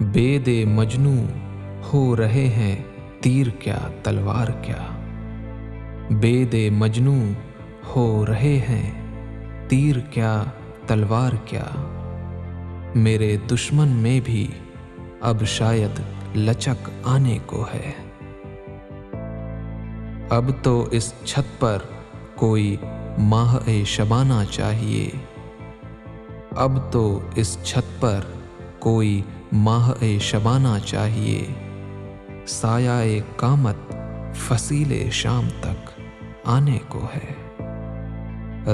بے 0.00 0.38
دے 0.38 0.64
مجنو 0.64 1.24
ہو 1.92 2.16
رہے 2.16 2.48
ہیں، 2.48 2.76
تیر 3.20 3.46
کیا، 3.46 3.78
تلوار 4.02 4.48
کیا۔ 4.62 5.10
بے 6.10 6.44
دے 6.44 6.70
مجنو 6.70 7.32
ہو 7.96 8.26
رہے 8.26 8.58
ہیں، 8.68 8.92
تیر 9.68 9.98
کیا 9.98 10.44
تلوار 10.86 11.32
کیا۔ 11.44 11.64
میرے 12.94 13.36
دشمن 13.36 13.88
میں 13.88 14.20
بھی 14.24 14.50
اب 15.20 15.44
شاید 15.44 16.00
لچک 16.36 16.90
آنے 17.02 17.38
کو 17.46 17.66
ہے۔ 17.74 17.92
اب 20.30 20.50
تو 20.62 20.88
اس 20.90 21.14
چھت 21.24 21.60
پر 21.60 21.78
کوئی 22.34 22.76
ماہ 23.18 23.84
شبانہ 23.86 24.50
چاہیے۔ 24.50 25.10
اب 26.56 26.92
تو 26.92 27.20
اس 27.34 27.58
چھت 27.64 28.00
پر 28.00 28.20
کوئی 28.78 29.22
ماہ 29.52 30.04
شبانہ 30.20 30.78
چاہیے۔ 30.84 31.46
سایہ 32.46 33.20
کامت 33.36 33.96
فصیل 34.34 35.10
شام 35.10 35.48
تک 35.60 36.00
آنے 36.44 36.78
کو 36.88 37.06
ہے۔ 37.16 37.32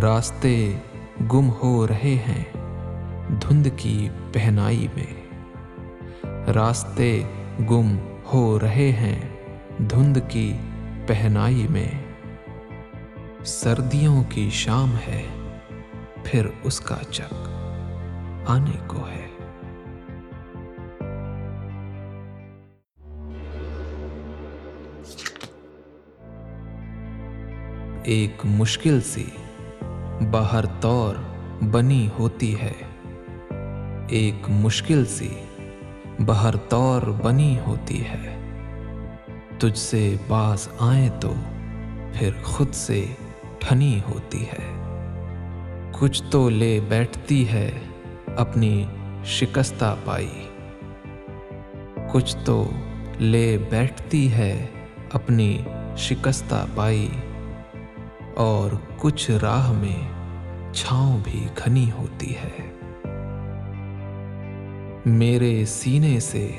راستے 0.00 0.72
گم 1.20 1.50
ہو 1.50 1.86
رہے 1.86 2.16
ہیں 2.28 2.44
دھند 3.42 3.66
کی 3.76 4.08
پہنائی 4.32 4.86
میں۔ 4.96 5.20
راستے 6.52 7.22
گم 7.70 7.96
ہو 8.32 8.60
رہے 8.60 8.92
ہیں 8.92 9.28
دھند 9.78 10.16
کی 10.28 10.52
پہنائی 11.06 11.66
میں۔ 11.70 11.88
سردیوں 13.44 14.24
کی 14.28 14.50
شام 14.50 14.90
ہے، 15.08 15.22
پھر 16.24 16.46
اس 16.62 16.80
کا 16.80 16.96
چک 17.10 17.34
آنے 18.46 18.78
کو 18.86 18.96
ہے۔ 18.96 19.26
ایک 28.04 28.46
مشکل 28.46 29.00
سی 29.00 29.26
باہر 30.30 30.64
طور 30.80 31.14
بنی 31.64 32.08
ہوتی 32.18 32.56
ہے۔ 32.60 32.72
ایک 34.08 34.34
مشکل 34.48 35.04
سی 35.06 35.28
باہر 36.26 36.56
طور 36.56 37.02
بنی 37.02 37.58
ہوتی 37.66 38.04
ہے۔ 38.04 38.36
تجھ 39.58 39.78
سے 39.78 40.16
باز 40.28 40.68
آئیں 40.78 41.08
تو 41.20 41.34
پھر 42.12 42.30
خود 42.42 42.72
سے 42.72 43.06
ٹھنی 43.58 44.00
ہوتی 44.10 44.44
ہے۔ 44.44 44.82
کچھ 45.92 46.22
تو 46.30 46.48
لے 46.48 46.80
بیٹھتی 46.88 47.48
ہے 47.48 47.70
اپنی 48.36 48.84
شکستہ 49.24 49.94
پائی۔ 50.04 50.48
کچھ 52.12 52.36
تو 52.44 52.70
لے 53.20 53.58
بیٹھتی 53.70 54.32
ہے 54.32 54.66
اپنی 55.12 55.62
شکستہ 55.96 56.66
پائی۔ 56.74 57.08
اور 58.34 58.70
کچھ 59.02 59.30
راہ 59.30 59.72
میں 59.72 60.08
چھاؤں 60.74 61.20
بھی 61.24 61.46
گھنی 61.64 61.90
ہوتی 61.90 62.34
ہے۔ 62.34 62.72
میرے 65.06 65.64
سینے 65.64 66.20
سے 66.20 66.52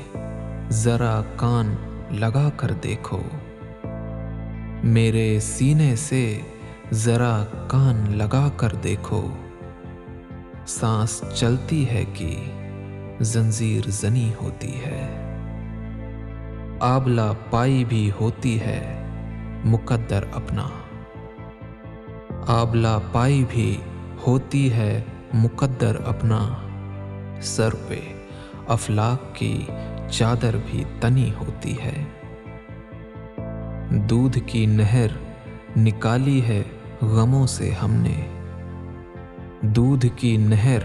ذرا 0.70 1.22
کان 1.36 1.76
لگا 2.12 2.50
کر 2.58 2.72
دیکھو۔ 2.72 3.22
میرے 4.84 5.40
سینے 5.40 5.96
سے 5.96 6.40
ذرا 6.92 7.44
کان 7.68 8.18
لگا 8.18 8.50
کر 8.58 8.76
دیکھو۔ 8.84 9.28
سانس 10.68 11.24
چلتی 11.36 11.90
ہے 11.90 12.04
کہ 12.14 12.36
زنجیر 13.20 13.90
زنی 13.90 14.32
ہوتی 14.42 14.76
ہے۔ 14.76 15.08
آبلا 16.80 17.32
پائی 17.50 17.86
بھی 17.86 18.12
ہوتی 18.22 18.60
ہے، 18.62 19.08
مقدر 19.66 20.24
اپنا۔ 20.32 20.68
آبلا 22.48 22.98
پائی 23.12 23.46
بھی 23.50 23.78
ہوتی 24.28 24.74
ہے 24.74 25.02
مقدر 25.34 25.96
اپنا 26.06 26.54
سر 27.42 27.70
پہ۔ 27.88 28.00
افلاق 28.68 29.36
کی 29.36 29.66
چادر 30.10 30.56
بھی 30.66 30.84
تنی 31.00 31.32
ہوتی 31.40 31.76
ہے۔ 31.84 32.04
دودھ 33.90 34.38
کی 34.46 34.66
نہر 34.66 35.08
نکالی 35.78 36.42
ہے 36.42 36.64
غموں 37.02 37.48
سے 37.48 37.72
ہم 37.72 37.92
نے۔ 37.92 38.28
دودھ 39.62 40.06
کی 40.16 40.38
نہر 40.38 40.80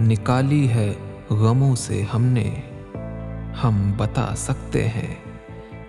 نکالی 0.00 0.68
ہے 0.68 0.92
غموں 1.30 1.76
سے 1.76 2.04
ہم 2.14 2.22
نے۔ 2.22 2.54
ہم 3.64 3.92
بتا 3.96 4.34
سکتے 4.36 4.88
ہیں 4.88 5.14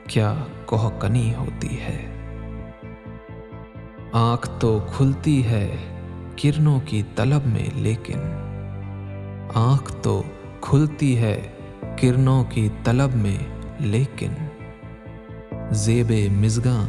کیا 0.07 0.33
کوہکنی 0.65 1.33
ہوتی 1.37 1.79
ہے۔ 1.79 2.10
آنکھ 4.13 4.49
تو 4.59 4.85
کھلتی 4.97 5.45
ہے 5.45 5.75
کرنوں 6.41 6.79
کی 6.85 7.01
طلب 7.15 7.45
میں، 7.45 7.67
لیکن 7.75 8.19
آنکھ 9.55 9.93
تو 10.01 10.23
کھلتی 10.61 11.17
ہے 11.17 11.41
کرنوں 12.01 12.43
کی 12.43 12.69
طلب 12.83 13.15
میں، 13.15 13.37
لیکن 13.79 14.31
زیب 15.71 16.13
مزگاں 16.31 16.85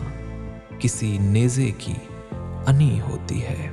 کسی 0.79 1.19
نیزے 1.21 1.71
کی 1.79 1.93
انی 2.67 3.01
ہوتی 3.01 3.43
ہے۔ 3.43 3.69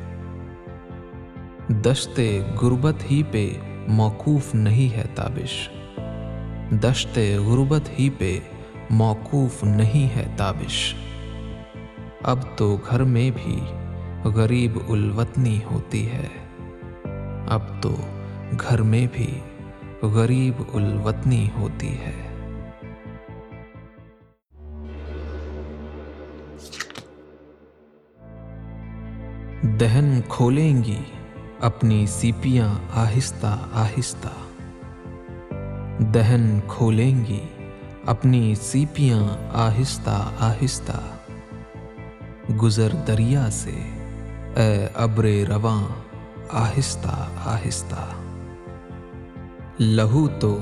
دشت 1.69 2.19
غربت 2.61 3.11
ہی 3.11 3.23
پہ 3.31 3.49
موقوف 3.87 4.55
نہیں 4.55 4.97
ہے 4.97 5.03
تابش۔ 5.15 5.69
دشت 6.71 7.19
غربت 7.45 7.99
ہی 7.99 8.09
پہ 8.17 8.39
موقوف 8.89 9.63
نہیں 9.63 10.15
ہے 10.15 10.27
تابش۔ 10.37 10.95
اب 12.23 12.39
تو 12.55 12.77
گھر 12.89 13.03
میں 13.03 13.31
بھی 13.31 13.61
غریب 14.23 14.79
الوطنی 14.89 15.59
ہوتی 15.71 16.11
ہے۔ 16.11 16.27
اب 17.47 17.61
تو 17.81 17.95
گھر 18.61 18.81
میں 18.81 19.07
بھی 19.13 19.39
غریب 20.03 20.61
الوطنی 20.73 21.49
ہوتی 21.59 21.95
ہے۔ 21.97 22.25
دہن 29.63 30.19
کھولیں 30.29 30.83
گی 30.83 31.01
اپنی 31.59 32.05
سیپیاں 32.07 32.75
آہستہ 32.93 33.57
آہستہ۔ 33.73 34.63
دہن 35.99 36.59
کھولیں 36.67 37.25
گی 37.25 37.45
اپنی 38.05 38.55
سیپیاں 38.55 39.23
آہستہ 39.53 40.31
آہستہ۔ 40.39 41.18
گزر 42.57 42.89
دریا 43.07 43.49
سے۔ 43.51 43.75
اے 44.55 44.87
ابر 44.93 45.25
رواں، 45.47 45.83
آہستہ 46.49 47.27
آہستہ۔ 47.45 48.07
لہو 49.79 50.27
تو 50.27 50.57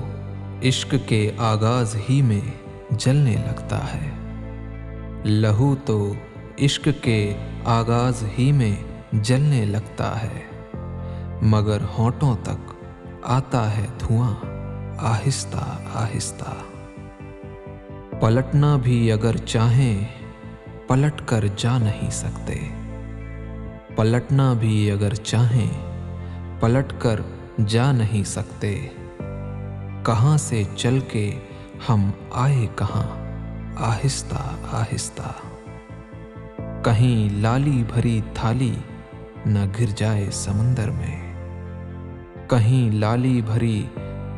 عشق 0.64 0.96
کے 1.06 1.32
آغاز 1.38 1.96
ہی 2.10 2.22
میں 2.22 2.52
جلنے 2.92 3.36
لگتا 3.36 3.80
ہے۔ 3.94 4.10
لہو 5.26 5.76
تو 5.86 6.14
عشق 6.62 6.88
کے 7.02 7.34
آغاز 7.66 8.24
ہی 8.40 8.52
میں 8.52 8.76
جلنے 9.12 9.66
لگتا 9.66 10.24
ہے۔ 10.24 10.42
مگر 11.42 11.78
ہونٹوں 11.98 12.36
تک 12.44 12.72
آتا 13.24 13.78
ہے 13.78 13.86
دھواں، 14.00 14.34
آہستہ 14.98 15.78
آہستہ۔ 15.94 16.52
پلٹنا 18.22 18.78
بھی 18.84 19.12
اگر 19.12 19.38
چاہیں 19.38 20.17
پلٹ 20.88 21.22
کر 21.26 21.46
جا 21.58 21.78
نہیں 21.78 22.10
سکتے۔ 22.10 22.68
پلٹنا 23.96 24.54
بھی 24.54 24.92
اگر 24.92 25.14
چاہیں، 25.14 25.70
پلٹ 26.60 26.94
کر 27.00 27.20
جا 27.68 27.92
نہیں 27.92 28.24
سکتے۔ 28.24 28.88
کہاں 30.04 30.38
سے 30.38 30.64
چل 30.76 31.00
کے 31.00 31.40
ہم 31.90 32.12
آئے 32.32 32.68
کہاں؟ 32.76 33.04
آہستہ 33.76 34.56
آہستہ۔ 34.72 35.34
کہیں 36.84 37.34
لالی 37.34 37.84
بھری 37.94 38.22
تھالی 38.34 38.76
نہ 39.46 39.60
گر 39.80 39.86
جائے 39.96 40.32
سمندر 40.32 40.90
میں۔ 40.90 41.34
کہیں 42.48 42.92
لالی 42.92 43.42
بھری 43.42 43.84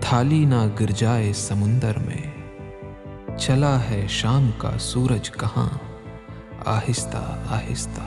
تھالی 0.01 0.45
نہ 0.45 0.67
گر 0.79 0.91
جائے 0.91 1.33
سمندر 1.33 1.91
میں۔ 1.97 2.31
چلا 3.37 3.79
ہے 3.89 4.05
شام 4.09 4.49
کا 4.57 4.71
سورج 4.79 5.31
کہاں؟ 5.31 5.88
آہستہ 6.65 7.41
آہستہ۔ 7.49 8.01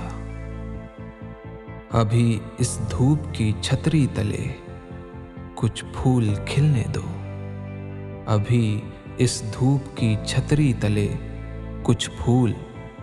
ابھی 1.90 2.38
اس 2.58 2.78
دھوپ 2.90 3.34
کی 3.34 3.52
چھتری 3.60 4.06
تلے 4.14 4.46
کچھ 5.54 5.84
پھول 5.84 6.34
کھلنے 6.46 6.84
دو۔ 6.94 7.00
ابھی 8.26 8.80
اس 9.16 9.42
دھوپ 9.54 9.96
کی 9.96 10.16
چھتری 10.26 10.72
تلے 10.80 11.08
کچھ 11.82 12.10
پھول 12.24 12.52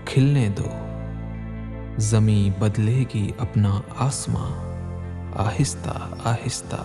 کھلنے 0.05 0.49
دو۔ 0.57 0.69
زمیں 1.97 2.59
بدلے 2.59 3.03
گی 3.13 3.31
اپنا 3.37 3.81
آسماں۔ 3.97 4.69
آہستہ 5.35 6.07
آہستہ۔ 6.23 6.83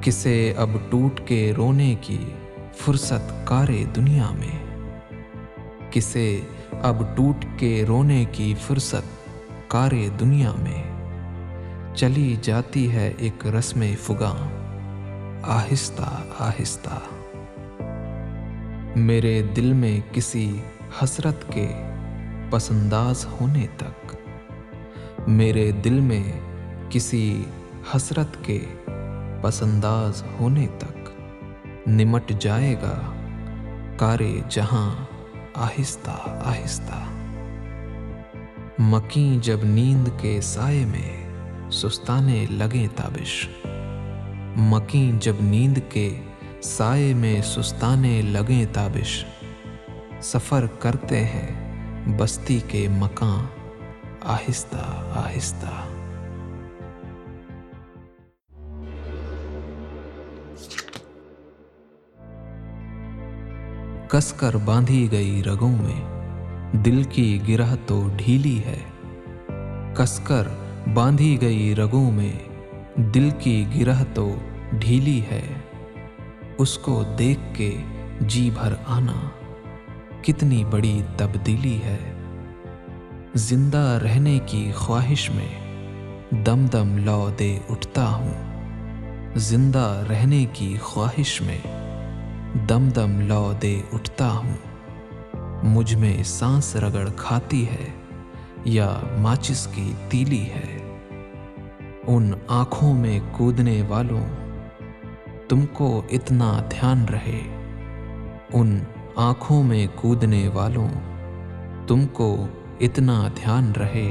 کسے 0.00 0.54
اب 0.56 0.70
ٹوٹ 0.90 1.20
کے 1.26 1.52
رونے 1.56 1.94
کی 2.00 2.24
فرصت 2.76 3.32
کارے 3.44 3.84
دنیا 3.96 4.30
میں۔ 4.30 4.70
کسے 5.90 6.40
اب 6.82 7.16
ٹوٹ 7.16 7.44
کے 7.56 7.84
رونے 7.88 8.24
کی 8.32 8.54
فرصت 8.66 9.28
کارے 9.68 10.08
دنیا 10.20 10.52
میں۔ 10.58 10.82
چلی 11.96 12.36
جاتی 12.42 12.92
ہے 12.92 13.12
ایک 13.18 13.46
رسم 13.46 13.84
فگاں۔ 14.02 14.48
آہستہ 15.42 16.22
آہستہ۔ 16.38 16.98
میرے 18.96 19.42
دل 19.56 19.72
میں 19.72 20.00
کسی 20.12 20.56
حسرت 21.04 21.52
کے 21.52 21.72
پسنداز 22.50 23.26
ہونے 23.40 23.66
تک۔ 23.76 24.14
میرے 25.28 25.70
دل 25.70 26.00
میں 26.00 26.32
کسی 26.90 27.42
حسرت 27.96 28.44
کے 28.44 28.64
پسنداز 29.42 30.22
ہونے 30.40 30.66
تک۔ 30.78 31.10
نمٹ 31.86 32.32
جائے 32.40 32.74
گا 32.74 33.00
کارے 33.96 34.40
جہاں۔ 34.48 35.09
آہستہ 35.54 36.10
آہستہ۔ 36.44 37.04
مکیں 38.78 39.44
جب 39.44 39.58
نیند 39.64 40.08
کے 40.18 40.40
سائے 40.40 40.84
میں 40.84 41.30
سستانے 41.70 42.46
لگے 42.50 42.86
تابش۔ 42.96 43.48
مکیں 44.56 45.12
جب 45.20 45.34
نیند 45.40 45.78
کے 45.88 46.20
سائے 46.62 47.14
میں 47.14 47.42
سستانے 47.42 48.22
لگیں 48.22 48.74
تابش۔ 48.74 49.24
سفر 50.22 50.66
کرتے 50.78 51.24
ہیں 51.24 51.76
بستی 52.18 52.60
کے 52.68 52.88
مکان 52.90 53.44
آہستہ 54.20 55.02
آہستہ۔ 55.14 55.79
کس 64.12 64.32
کر 64.32 64.56
باندھی 64.56 65.08
گئی 65.12 65.42
رگوں 65.42 65.70
میں 65.76 66.00
دل 66.84 67.02
کی 67.02 67.38
گرہ 67.48 67.74
تو 67.86 68.08
ڈھیلی 68.16 68.58
ہے 68.64 68.78
کس 69.96 70.18
کر 70.24 70.48
باندھی 70.94 71.40
گئی 71.40 71.74
رگوں 71.74 72.10
میں 72.10 72.32
دل 73.14 73.28
کی 73.38 73.64
گرہ 73.74 74.02
تو 74.14 74.34
ڈھیلی 74.72 75.20
ہے 75.30 75.42
اس 76.58 76.78
کو 76.78 77.02
دیکھ 77.18 77.40
کے 77.54 77.70
جی 78.20 78.50
بھر 78.54 78.74
آنا 78.86 79.18
کتنی 80.22 80.64
بڑی 80.64 81.02
تبدیلی 81.16 81.78
ہے 81.84 81.98
زندہ 83.34 83.98
رہنے 84.02 84.38
کی 84.46 84.70
خواہش 84.74 85.30
میں 85.30 85.50
دم 86.44 86.66
دم 86.72 86.96
لو 86.98 87.30
دے 87.38 87.58
اٹھتا 87.68 88.10
ہوں 88.10 89.38
زندہ 89.40 90.02
رہنے 90.10 90.44
کی 90.52 90.76
خواہش 90.80 91.40
میں 91.40 91.58
دم 92.54 92.88
دم 92.88 93.20
لو 93.20 93.52
دے 93.62 93.80
اٹھتا 93.92 94.32
ہوں۔ 94.32 94.56
مجھ 95.62 95.94
میں 95.94 96.22
سانس 96.22 96.76
رگڑ 96.76 97.08
کھاتی 97.16 97.66
ہے 97.68 97.88
یا 98.64 98.94
ماچس 99.18 99.68
کی 99.74 99.92
تیلی 100.08 100.42
ہے۔ 100.42 100.98
ان 102.06 102.32
آنکھوں 102.48 102.94
میں 102.94 103.20
کودنے 103.32 103.82
والوں، 103.88 104.26
تم 105.48 105.66
کو 105.66 106.02
اتنا 106.10 106.62
دھیان 106.70 107.04
رہے۔ 107.04 107.40
ان 108.52 108.78
آنکھوں 109.16 109.62
میں 109.62 109.86
کودنے 109.94 110.48
والوں، 110.48 110.88
تم 111.86 112.06
کو 112.06 112.46
اتنا 112.80 113.28
دھیان 113.36 113.72
رہے۔ 113.72 114.10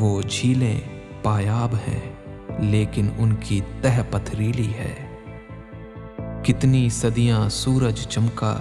وہ 0.00 0.22
جھیلیں 0.22 0.80
پایاب 1.22 1.74
ہیں، 1.74 2.12
لیکن 2.60 3.08
ان 3.18 3.34
کی 3.40 3.60
تہ 3.80 4.02
پتھریلی 4.10 4.74
ہے۔ 4.74 5.09
کتنی 6.42 6.88
صدیاں 6.88 7.48
سورج 7.48 7.94
چمکا، 7.94 8.56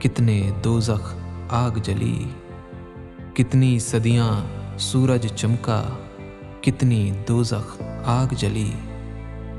کتنے 0.00 0.50
دوزخ 0.64 1.14
آگ 1.48 1.70
جلی، 1.70 2.24
کتنی 3.34 3.78
صدیاں 3.78 4.40
سورج 4.78 5.26
چمکا، 5.26 5.82
کتنی 6.60 7.12
دوزخ 7.28 7.82
آگ 8.04 8.34
جلی۔ 8.34 8.70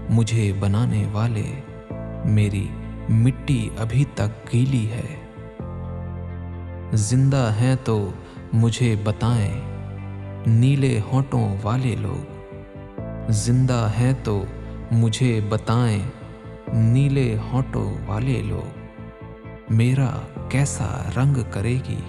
مجھے 0.10 0.54
بنانے 0.60 1.06
والے 1.12 1.46
میری 2.26 2.68
مٹی 3.10 3.70
ابھی 3.78 4.06
تک 4.16 4.54
گیلی 4.54 4.88
ہے۔ 4.92 5.16
زندہ 6.94 7.52
ہیں 7.60 7.76
تو 7.84 8.12
مجھے 8.54 8.96
بتائیں، 9.04 9.62
نیلے 10.48 11.00
ہونٹوں 11.12 11.56
والے 11.64 11.96
لوگ۔ 12.00 12.52
زندہ 13.30 13.90
ہیں 14.00 14.14
تو 14.24 14.44
مجھے 14.92 15.40
بتائیں۔ 15.50 16.25
نیلے 16.74 17.38
ہونٹوں 17.52 17.94
والے 18.06 18.42
لوگ، 18.42 18.80
میرا 19.70 20.20
کیسا 20.50 21.10
رنگ 21.18 21.38
کرے 21.52 21.78
گی؟ 21.90 22.00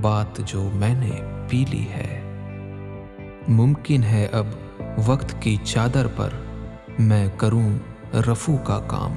بات 0.00 0.38
جو 0.38 0.70
میں 0.74 0.94
نے 0.94 1.10
پی 1.48 1.64
لی 1.70 1.84
ہے۔ 1.88 2.20
ممکن 3.48 4.02
ہے 4.02 4.26
اب 4.32 4.46
وقت 5.06 5.42
کی 5.42 5.56
چادر 5.64 6.06
پر 6.16 6.28
میں 6.98 7.26
کروں 7.36 7.70
رفو 8.14 8.56
کا 8.56 8.80
کام۔ 8.86 9.12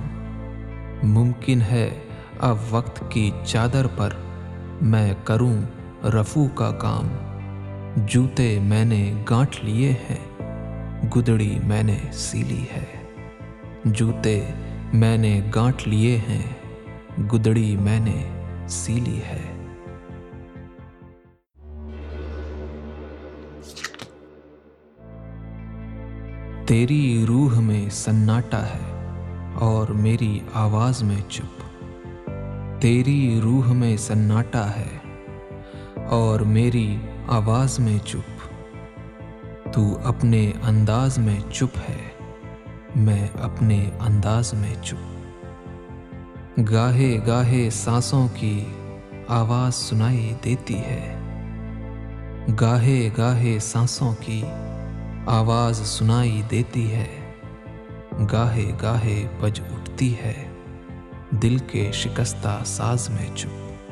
ممکن 1.04 1.62
ہے 1.62 2.00
اب 2.40 2.58
وقت 2.70 3.04
کی 3.10 3.32
چادر 3.46 3.88
پر 3.96 4.10
میں 4.82 5.14
کروں 5.24 5.62
رفو 6.06 6.48
کا 6.48 6.72
کام۔ 6.72 7.08
جوتے 7.96 8.60
میں 8.60 8.86
نے 8.86 9.14
گانٹ 9.30 9.56
لیے 9.62 9.92
ہیں، 9.92 10.40
گدڑی 11.16 11.60
میں 11.64 11.84
نے 11.84 11.98
سیلی 12.12 12.66
ہے۔ 12.76 13.03
جوتے 13.86 14.46
میں 14.94 15.18
نے 15.18 15.42
گانٹ 15.56 15.88
لیے 15.88 16.18
ہیں، 16.18 16.44
گدڑی 17.34 17.76
میں 17.76 18.00
نے 18.00 18.30
سیلی 18.68 19.20
ہے۔ 19.20 19.50
تیری 26.66 27.26
روح 27.28 27.60
میں 27.60 27.90
سناٹا 27.90 28.66
ہے 28.66 29.08
اور 29.60 29.88
میری 29.88 30.40
آواز 30.54 31.04
میں 31.04 31.30
چپ۔ 31.30 31.62
تیری 32.82 33.40
روح 33.44 33.74
میں 33.74 33.98
سناٹا 33.98 34.70
ہے 34.70 35.22
اور 36.06 36.40
میری 36.40 36.98
آواز 37.28 37.80
میں 37.80 38.00
چپ۔ 38.00 38.54
تو 39.74 40.00
اپنے 40.04 40.52
انداز 40.64 41.18
میں 41.18 41.40
چپ 41.52 41.78
ہے۔ 41.90 42.03
میں 42.96 43.28
اپنے 43.42 43.90
انداز 44.00 44.54
میں 44.54 44.84
چپ 44.84 46.60
گاہے 46.72 47.20
گاہے 47.28 47.70
سانسوں 47.70 48.28
کی 48.34 48.66
آواز 49.28 49.76
سنائی 49.76 50.34
دیتی 50.46 50.78
ہے۔ 50.78 51.20
گاہے 52.62 53.10
گاہے 53.18 53.60
سانسوں 53.60 54.14
کی 54.20 54.44
آواز 55.26 55.82
سنائی 55.86 56.42
دیتی 56.52 56.92
ہے۔ 56.92 57.32
گاہے 58.32 58.72
گاہے 58.82 59.28
بج 59.40 59.60
اٹھتی 59.60 60.16
ہے۔ 60.18 60.48
دل 61.30 61.58
کے 61.58 61.92
شکستہ 61.94 62.62
ساز 62.66 63.10
میں 63.10 63.36
چپ 63.36 63.84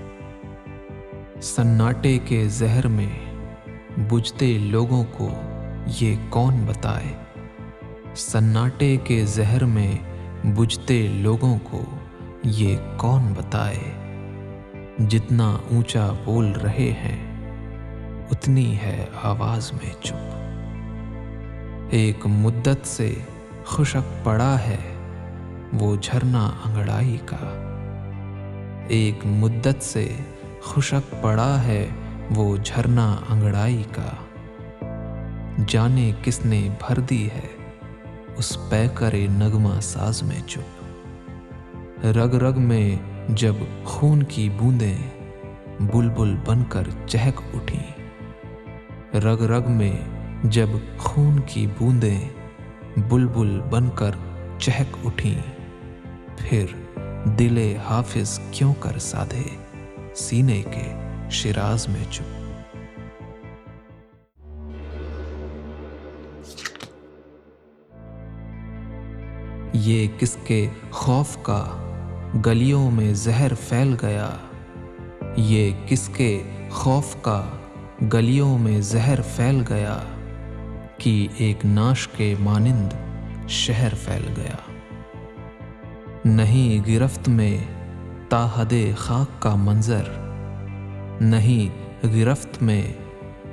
سناٹے 1.42 2.20
کے 2.26 2.48
زہر 2.48 2.88
میں 2.88 3.36
بجھتے 3.98 4.58
لوگوں 4.58 5.04
کو 5.18 5.30
یہ 6.00 6.16
کون 6.30 6.66
بتائے؟ 6.66 7.21
سناٹے 8.16 8.98
کے 9.04 9.26
زہر 9.26 9.66
میں 9.66 9.96
بجھتے 10.44 11.08
لوگوں 11.08 11.60
کو 11.64 11.82
یہ 12.44 12.78
کون 12.98 13.34
بتائے؟ 13.38 13.80
جتنا 15.10 15.58
اونچا 15.72 16.10
بول 16.26 16.52
رہے 16.52 16.94
ہیں، 17.04 17.32
اتنی 18.32 18.78
ہے 18.78 19.06
آواز 19.24 19.74
میں 19.74 20.04
چپ۔ 20.04 20.36
ایک 21.90 22.26
مدت 22.26 22.88
سے 22.88 23.14
خشک 23.66 24.26
پڑا 24.26 24.58
ہے 24.60 24.96
وہ 25.74 25.96
جھرنا 26.02 26.52
انگڑائی 26.66 27.18
کا۔ 27.26 27.68
ایک 28.88 29.26
مدت 29.26 29.84
سے 29.84 30.14
خشک 30.62 31.24
پڑا 31.24 31.64
ہے 31.64 31.88
وہ 32.36 32.58
جھرنا 32.58 33.16
انگڑائی 33.30 33.84
کا۔ 33.92 34.10
جانے 35.68 36.12
کس 36.24 36.46
نے 36.46 36.70
بھر 36.88 37.00
دی 37.00 37.28
ہے؟ 37.28 37.61
اس 38.38 38.58
پے 38.70 38.88
کرے 38.94 39.28
نغمہ 39.32 39.80
ساز 39.82 40.24
میں 40.24 40.42
چپ۔ 40.48 42.06
رگ 42.06 42.36
رگ 42.36 42.60
میں 42.60 42.96
جب 43.28 43.56
خون 43.84 44.24
کی 44.24 44.50
بوندیں 44.58 44.98
بلبل 45.80 46.36
بن 46.46 46.64
کر 46.70 46.88
چہک 47.08 47.42
اٹھی 47.54 47.80
رگ 49.20 49.44
رگ 49.44 49.72
میں 49.72 49.96
جب 50.44 50.68
خون 50.98 51.40
کی 51.46 51.68
بوندیں 51.78 52.20
بلبل 52.98 53.62
بن 53.70 53.90
کر 53.96 54.12
چہک 54.60 54.98
اٹھی 55.06 55.36
پھر 56.38 56.66
دل 57.26 57.76
حافظ 57.90 58.40
کیوں 58.52 58.74
کر 58.80 59.00
سادھے 59.00 59.44
سینے 60.16 60.62
کے 60.72 60.94
شراز 61.32 61.88
میں 61.88 62.06
چپ۔ 62.12 62.41
یہ 69.84 70.08
کس 70.18 70.38
کے 70.44 70.68
خوف 70.92 71.38
کا 71.42 71.64
گلیوں 72.46 72.92
میں 72.92 73.14
زہر 73.14 73.52
پھیل 73.68 73.96
گیا؟ 74.02 74.30
یہ 75.38 75.72
کس 75.86 76.10
کے 76.16 76.44
خوف 76.70 77.16
کا 77.22 77.44
گلیوں 78.14 78.58
میں 78.58 78.82
زہر 78.82 79.22
پھیل 79.36 79.64
گیا 79.70 79.98
کی 80.98 81.28
ایک 81.38 81.66
ناش 81.66 82.08
کے 82.08 82.36
مانند 82.40 82.94
شہر 83.50 83.94
پھیل 84.04 84.28
گیا؟ 84.38 84.56
نہیں 86.26 86.88
گرفت 86.88 87.30
میں 87.30 87.58
تاحد 88.30 88.74
خاک 88.98 89.42
کا 89.42 89.56
منظر، 89.56 90.12
نہیں 91.22 92.06
گرفت 92.08 92.62
میں 92.64 92.94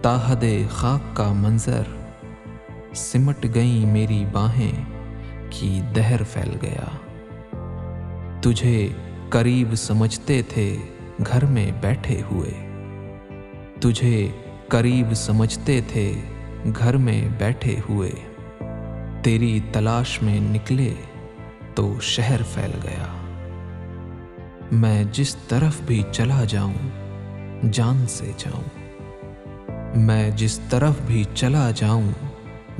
تاحد 0.03 0.45
خاک 0.71 1.17
کا 1.17 1.33
منظر، 1.33 1.83
سمٹ 2.95 3.47
گئیں 3.55 3.87
میری 3.93 4.25
باہیں۔ 4.33 4.98
کی 5.51 5.81
دہر 5.97 6.23
پھیل 6.33 6.57
گیا۔ 6.63 6.85
تجھے 8.41 8.89
قریب 9.29 9.75
سمجھتے 9.75 10.43
تھے 10.43 10.77
گھر 11.27 11.47
میں 11.47 11.71
بیٹھے 11.81 12.23
ہوئے۔ 12.31 12.51
تجھے 13.81 14.29
قریب 14.69 15.15
سمجھتے 15.15 15.81
تھے 15.89 16.15
گھر 16.79 16.97
میں 16.97 17.29
بیٹھے 17.39 17.77
ہوئے۔ 17.89 18.11
تیری 19.23 19.61
تلاش 19.73 20.23
میں 20.23 20.41
نکلے 20.41 20.95
تو 21.75 22.01
شہر 22.01 22.41
پھیل 22.55 22.71
گیا۔ 22.83 23.07
میں 24.73 25.05
جس 25.13 25.37
طرف 25.37 25.81
بھی 25.87 26.03
چلا 26.13 26.45
جاؤں، 26.49 26.75
جان 27.73 28.07
سے 28.09 28.33
جاؤں۔ 28.39 28.79
میں 29.97 30.31
جس 30.31 30.61
طرف 30.71 30.95
بھی 31.07 31.25
چلا 31.35 31.71
جاؤں، 31.75 32.11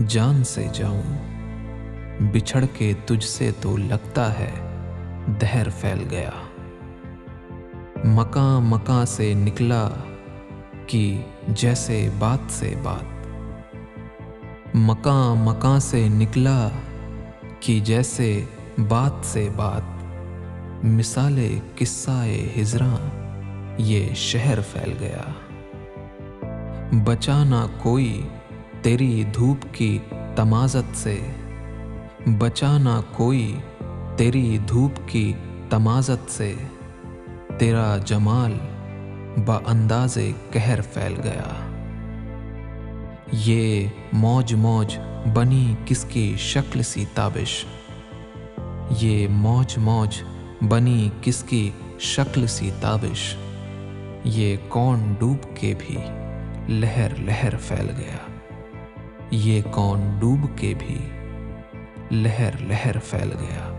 جان 0.07 0.45
سے 0.45 0.67
جاؤں۔ 0.73 1.28
بچھڑ 2.21 2.65
کے 2.77 2.93
تجھ 3.07 3.25
سے 3.25 3.51
تو 3.61 3.77
لگتا 3.77 4.39
ہے، 4.39 4.51
دہر 5.41 5.67
پھیل 5.81 6.07
گیا۔ 6.11 6.31
مکان 8.05 8.65
مکان 8.65 9.07
سے 9.07 9.35
نکلا 9.35 9.89
کہ 10.87 11.23
جیسے 11.49 12.09
بات 12.19 12.39
سے 12.49 12.75
بات۔ 12.83 13.27
مکان 14.75 15.39
مکان 15.39 15.81
سے 15.81 16.09
نکلا 16.09 16.69
کہ 17.61 17.81
جیسے 17.81 18.45
بات 18.89 19.13
سے 19.23 19.49
بات۔ 19.57 20.05
مثال 20.85 21.59
قصہ 21.79 22.25
ہجراں 22.57 22.97
یہ 23.79 24.15
شہر 24.15 24.59
پھیل 24.73 24.93
گیا۔ 25.01 25.23
بچانا 27.05 27.67
کوئی 27.83 28.29
تیری 28.83 29.25
دھوپ 29.35 29.67
کی 29.73 29.99
تمازت 30.37 30.97
سے۔ 30.97 31.21
بچا 32.29 32.79
نہ 32.79 33.01
کوئی 33.13 33.57
تیری 34.17 34.59
دھوپ 34.69 34.91
کی 35.07 35.33
تمازت 35.71 36.31
سے، 36.31 36.55
تیرا 37.59 37.97
جمال 38.05 38.53
با 39.47 39.59
انداز 39.67 40.19
کہر 40.51 40.81
پھیل 40.81 41.15
گیا۔ 41.25 41.77
یہ 43.33 43.89
موج 44.13 44.55
موج 44.55 44.99
بنی 45.35 45.75
کس 45.85 46.05
کی 46.05 46.35
شکل 46.39 46.83
سی 46.83 47.05
تابش؟ 47.15 47.65
یہ 49.01 49.29
موج 49.31 49.79
موج 49.79 50.23
بنی 50.69 51.11
کس 51.23 51.43
کی 51.43 51.71
شکل 51.99 52.47
سی 52.47 52.71
تابش؟ 52.81 53.35
یہ 54.25 54.57
کون 54.69 55.15
ڈوب 55.19 55.57
کے 55.57 55.75
بھی 55.79 55.97
لہر 56.69 57.09
لہر 57.19 57.57
پھیل 57.57 57.91
گیا۔ 57.97 58.17
یہ 59.31 59.63
کون 59.71 60.17
ڈوب 60.19 60.47
کے 60.57 60.75
بھی 60.79 60.99
لہر 62.11 62.51
لہر 62.61 62.99
پھیل 62.99 63.33
گیا۔ 63.41 63.73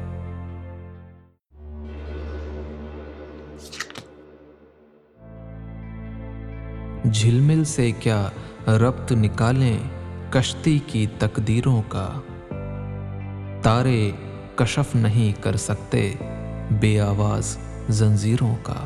جھلمل 7.14 7.64
سے 7.64 7.92
کیا 7.92 8.30
ربط 8.68 9.12
نکالیں 9.12 9.78
کشتی 10.30 10.80
کی 10.88 11.06
تقدیروں 11.20 11.82
کا؟ 11.90 12.10
تارے 13.62 14.12
کشف 14.56 14.96
نہیں 14.96 15.42
کر 15.44 15.56
سکتے 15.56 16.14
بے 16.80 17.00
آواز 17.00 17.58
زنزیروں 17.90 18.56
کا۔ 18.64 18.86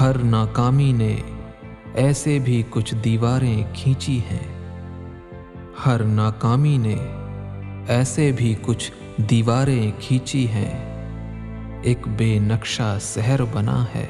ہر 0.00 0.18
ناکامی 0.18 0.92
نے 0.92 1.16
ایسے 1.94 2.38
بھی 2.38 2.62
کچھ 2.70 2.94
دیواریں 2.94 3.62
کھینچی 3.74 4.18
ہیں۔ 4.18 4.74
ہر 5.86 6.02
ناکامی 6.04 6.78
نے 6.78 6.96
ایسے 7.88 8.32
بھی 8.32 8.54
کچھ 8.62 8.92
دیواریں 9.16 9.90
کھینچی 10.00 10.48
ہیں۔ 10.48 10.94
ایک 11.82 12.08
بے 12.08 12.38
نقشہ 12.38 12.98
سہر 13.00 13.44
بنا 13.52 13.84
ہے 13.94 14.06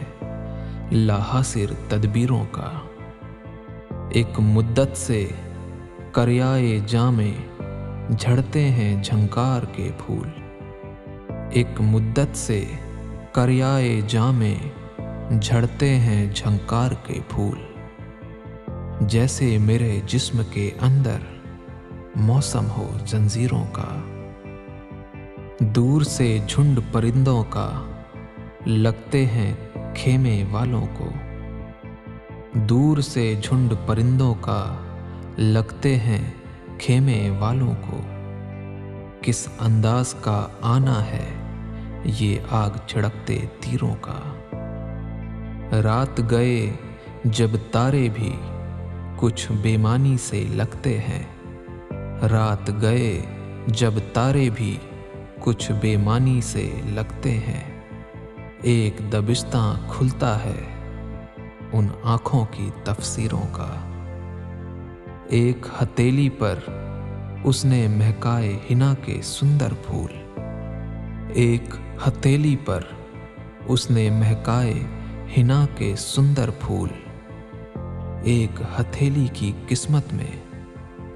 لاحاصر 0.93 1.73
تدبیروں 1.89 2.45
کا۔ 2.51 2.71
ایک 4.11 4.41
مدت 4.41 4.97
سے 4.97 5.29
کریائے 6.13 6.81
جامے 6.87 7.33
جھڑتے 8.19 8.71
ہیں 8.71 9.03
جھنکار 9.03 9.63
کے 9.73 9.91
پھول۔ 10.07 10.29
ایک 11.51 11.81
مدت 11.81 12.37
سے 12.37 12.65
کریائے 13.33 14.01
جامے 14.07 14.55
جھڑتے 15.43 15.97
ہیں 15.97 16.33
جھنکار 16.35 16.91
کے 17.07 17.21
پھول۔ 17.29 17.59
جیسے 19.01 19.59
میرے 19.59 20.01
جسم 20.07 20.43
کے 20.51 20.71
اندر 20.81 21.34
موسم 22.17 22.71
ہو 22.71 22.99
جنزیروں 23.05 23.65
کا، 23.73 24.01
دور 25.59 26.03
سے 26.03 26.39
جھنڈ 26.47 26.81
پرندوں 26.93 27.45
کا، 27.51 27.87
لگتے 28.67 29.27
ہیں 29.27 29.55
کھیمے 29.95 30.45
والوں 30.51 30.87
کو۔ 30.95 31.11
دور 32.55 32.99
سے 32.99 33.35
جھنڈ 33.43 33.75
پرندوں 33.87 34.35
کا، 34.41 34.75
لگتے 35.39 35.97
ہیں 35.97 36.31
کھیمے 36.79 37.31
والوں 37.31 37.75
کو۔ 37.81 38.01
کس 39.23 39.49
انداز 39.61 40.15
کا 40.15 40.47
آنا 40.63 41.05
ہے 41.05 41.29
یہ 42.05 42.39
آگ 42.51 42.71
چھڑکتے 42.87 43.39
تیروں 43.61 43.95
کا۔ 44.01 44.21
رات 45.83 46.21
گئے 46.31 46.71
جب 47.25 47.51
تارے 47.71 48.09
بھی 48.15 48.37
کچھ 49.17 49.53
بیمانی 49.53 50.17
سے 50.17 50.45
لگتے 50.51 50.99
ہیں۔ 50.99 51.34
رات 52.23 52.83
گئے 52.83 53.21
جب 53.67 53.95
تارے 54.13 54.51
بھی 54.55 54.77
کچھ 55.41 55.73
بے 55.81 55.97
مانی 55.97 56.41
سے 56.41 56.71
لگتے 56.85 57.31
ہیں۔ 57.31 57.81
ایک 58.63 59.13
دبشتہ 59.13 59.75
کھلتا 59.89 60.45
ہے 60.45 60.61
ان 61.73 61.89
آنکھوں 62.03 62.45
کی 62.51 62.71
تفسیروں 62.85 63.43
کا۔ 63.53 63.67
ایک 65.29 65.67
ہتیلی 65.83 66.29
پر 66.29 66.59
اس 67.45 67.65
نے 67.65 67.89
مہکائے 67.89 68.59
ہنا 68.71 68.95
کے 69.05 69.21
سندر 69.23 69.73
پھول۔ 69.87 70.41
ایک 71.35 71.77
ہتیلی 72.09 72.57
پر 72.65 72.81
اس 73.67 73.91
نے 73.91 74.11
مہکائے 74.11 74.75
ہنا 75.37 75.67
کے 75.77 75.95
سندر 75.99 76.51
پھول۔ 76.61 76.89
ایک 78.23 78.63
ہتھیلی 78.81 79.27
کی 79.33 79.53
قسمت 79.69 80.13
میں 80.13 80.44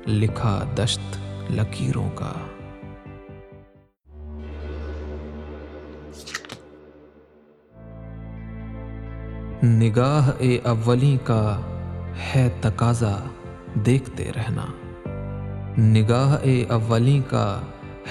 لکھا 0.09 0.65
دشت 0.79 1.17
لکیروں 1.51 2.11
کا۔ 2.11 2.33
نگاہ 9.65 10.31
اے 10.39 10.59
اولی 10.65 11.19
کا 11.25 11.61
ہے 12.35 12.49
تقاضا 12.61 13.17
دیکھتے 13.75 14.31
رہنا۔ 14.37 14.65
نگاہ 15.79 16.37
اے 16.43 16.65
اولی 16.65 17.21
کا 17.31 17.61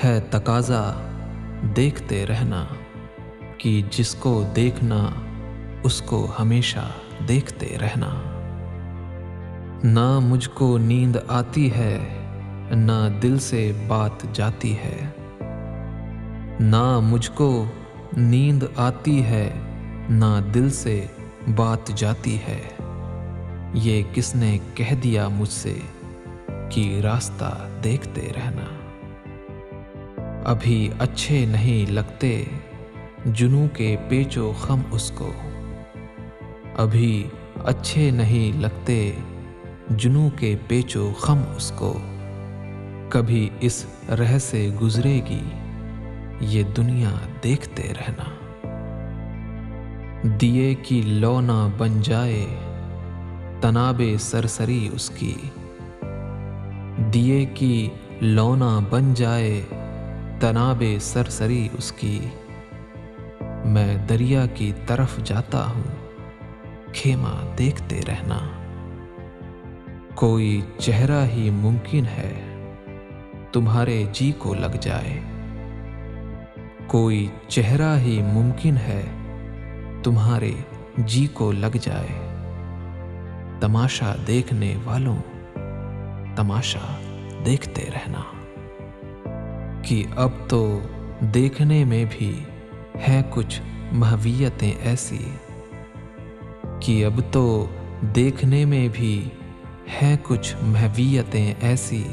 ہے 0.03 0.19
تقاضا 0.29 0.93
دیکھتے 1.75 2.25
رہنا 2.25 2.65
کہ 3.57 3.81
جس 3.91 4.15
کو 4.15 4.43
دیکھنا 4.55 5.09
اس 5.83 6.01
کو 6.01 6.31
ہمیشہ 6.39 6.91
دیکھتے 7.27 7.77
رہنا۔ 7.81 8.26
نہ 9.83 10.19
مجھ 10.19 10.49
کو 10.53 10.77
نیند 10.77 11.15
آتی 11.27 11.71
ہے، 11.71 11.97
نہ 12.71 13.09
دل 13.23 13.39
سے 13.39 13.71
بات 13.87 14.33
جاتی 14.33 14.75
ہے۔ 14.77 15.05
نہ 16.59 16.99
مجھ 16.99 17.31
کو 17.31 17.65
نیند 18.17 18.63
آتی 18.75 19.23
ہے، 19.23 19.49
نہ 20.09 20.39
دل 20.53 20.69
سے 20.69 21.05
بات 21.55 21.87
جاتی 21.95 22.37
ہے۔ 22.37 22.61
یہ 23.73 24.03
کس 24.13 24.35
نے 24.35 24.57
کہہ 24.73 24.95
دیا 25.03 25.27
مجھ 25.27 25.49
سے 25.49 25.79
کہ 26.69 26.99
راستہ 27.03 27.67
دیکھتے 27.83 28.31
رہنا؟ 28.35 28.65
ابھی 30.45 30.89
اچھے 30.99 31.45
نہیں 31.45 31.91
لگتے 31.91 32.43
جنو 33.25 33.65
کے 33.73 33.95
پیچو 34.09 34.53
خم 34.61 34.81
اس 34.91 35.11
کو۔ 35.15 35.33
ابھی 36.77 37.27
اچھے 37.55 38.11
نہیں 38.11 38.61
لگتے 38.61 39.11
جنوں 39.89 40.29
کے 40.29 40.55
پیچو 40.67 41.11
خم 41.19 41.37
اس 41.55 41.71
کو۔ 41.75 41.99
کبھی 43.09 43.49
اس 43.59 43.85
رہ 44.09 44.37
سے 44.37 44.69
گزرے 44.81 45.21
گی، 45.29 45.43
یہ 46.41 46.63
دنیا 46.63 47.09
دیکھتے 47.43 47.93
رہنا۔ 47.93 48.23
دیے 50.41 50.75
کی 50.75 51.01
لونا 51.01 51.67
بن 51.77 52.01
جائے، 52.01 52.45
تناب 53.61 54.01
سرسری 54.19 54.89
اس 54.91 55.09
کی۔ 55.09 55.33
دیے 57.13 57.45
کی 57.45 57.89
لونا 58.21 58.79
بن 58.89 59.13
جائے، 59.13 59.61
تناب 60.39 60.83
سرسری 61.01 61.69
اس 61.77 61.91
کی۔ 61.91 62.19
میں 63.65 64.07
دریا 64.09 64.45
کی 64.45 64.71
طرف 64.87 65.17
جاتا 65.23 65.69
ہوں 65.69 65.95
کھیما 66.93 67.53
دیکھتے 67.57 68.01
رہنا۔ 68.07 68.39
کوئی 70.17 70.61
چہرہ 70.77 71.25
ہی 71.25 71.49
ممکن 71.49 72.03
ہے، 72.05 72.33
تمہارے 73.51 74.03
جی 74.11 74.31
کو 74.37 74.53
لگ 74.53 74.77
جائے۔ 74.81 75.19
کوئی 76.87 77.27
چہرہ 77.47 77.97
ہی 77.97 78.21
ممکن 78.21 78.77
ہے، 78.77 79.01
تمہارے 80.03 80.51
جی 80.97 81.27
کو 81.33 81.51
لگ 81.51 81.77
جائے۔ 81.81 82.29
تماشا 83.59 84.15
دیکھنے 84.27 84.75
والوں، 84.83 85.17
تماشا 86.35 86.95
دیکھتے 87.45 87.85
رہنا۔ 87.93 88.21
کہ 89.81 90.03
اب 90.15 90.29
تو 90.47 90.79
دیکھنے 91.21 91.83
میں 91.83 92.05
بھی 92.09 92.39
ہے 93.07 93.21
کچھ 93.29 93.61
مہویتیں 93.91 94.71
ایسی، 94.83 95.29
کہ 96.79 97.05
اب 97.05 97.21
تو 97.31 97.65
دیکھنے 98.01 98.65
میں 98.65 98.87
بھی 98.93 99.29
ہیں 99.89 100.17
کچھ 100.23 100.55
مہویتیں 100.61 101.53
ایسی، 101.61 102.03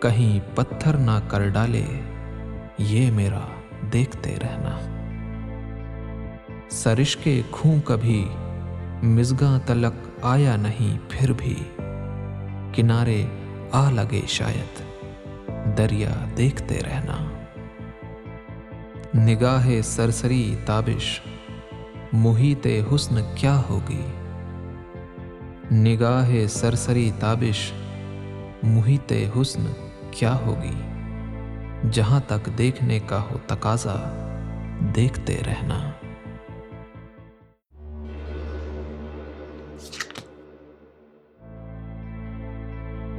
کہیں 0.00 0.56
پتھر 0.56 0.94
نہ 0.94 1.18
کر 1.28 1.48
ڈالے، 1.48 1.84
یہ 2.78 3.10
میرا 3.10 3.40
دیکھتے 3.92 4.36
رہنا۔ 4.42 4.78
سرش 6.68 7.16
کے 7.16 7.42
کھوں 7.50 7.80
کبھی، 7.84 8.28
مزگاں 9.02 9.58
تلک 9.66 10.08
آیا 10.22 10.56
نہیں 10.56 10.98
پھر 11.08 11.32
بھی۔ 11.32 11.62
کنارے 12.72 13.24
آ 13.72 13.90
لگے 13.90 14.20
شاید، 14.28 14.82
دریا 15.78 16.12
دیکھتے 16.36 16.78
رہنا۔ 16.86 17.46
نگاہ 19.14 19.68
سرسری 19.84 20.56
تابش، 20.66 21.20
محیط 22.12 22.66
حسن 22.94 23.14
کیا 23.34 23.62
ہوگی؟ 23.68 24.02
نگاہ 25.72 26.46
سرسری 26.48 27.10
تابش، 27.18 27.72
محیط 28.62 29.12
حسن 29.12 29.64
کیا 30.10 30.36
ہوگی؟ 30.46 30.82
جہاں 31.92 32.20
تک 32.26 32.58
دیکھنے 32.58 32.98
کا 33.06 33.22
ہو 33.22 33.38
تقاضا، 33.46 33.96
دیکھتے 34.96 35.36
رہنا۔ 35.46 35.90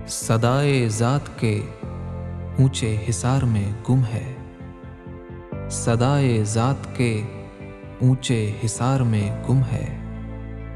صدائے 0.07 0.89
ذات 0.89 1.39
کے 1.39 1.61
اونچے 2.59 3.05
حصار 3.09 3.41
میں 3.41 3.71
گم 3.89 4.01
ہے۔ 4.13 4.33
صدائے 5.69 6.43
ذات 6.43 6.97
کے 6.97 7.23
اونچے 8.01 8.51
حصار 8.65 8.99
میں 8.99 9.43
گم 9.49 9.61
ہے۔ 9.71 10.06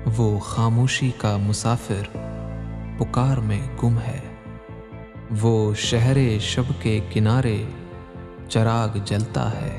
وہ 0.05 0.39
خاموشی 0.39 1.11
کا 1.17 1.37
مسافر 1.37 2.17
پکار 2.99 3.37
میں 3.37 3.61
گم 3.83 3.97
ہے۔ 3.97 4.19
وہ 5.41 5.73
شہر 5.73 6.39
شب 6.39 6.63
کے 6.79 6.99
کنارے 7.09 7.63
چراغ 8.49 8.97
جلتا 9.05 9.51
ہے۔ 9.51 9.77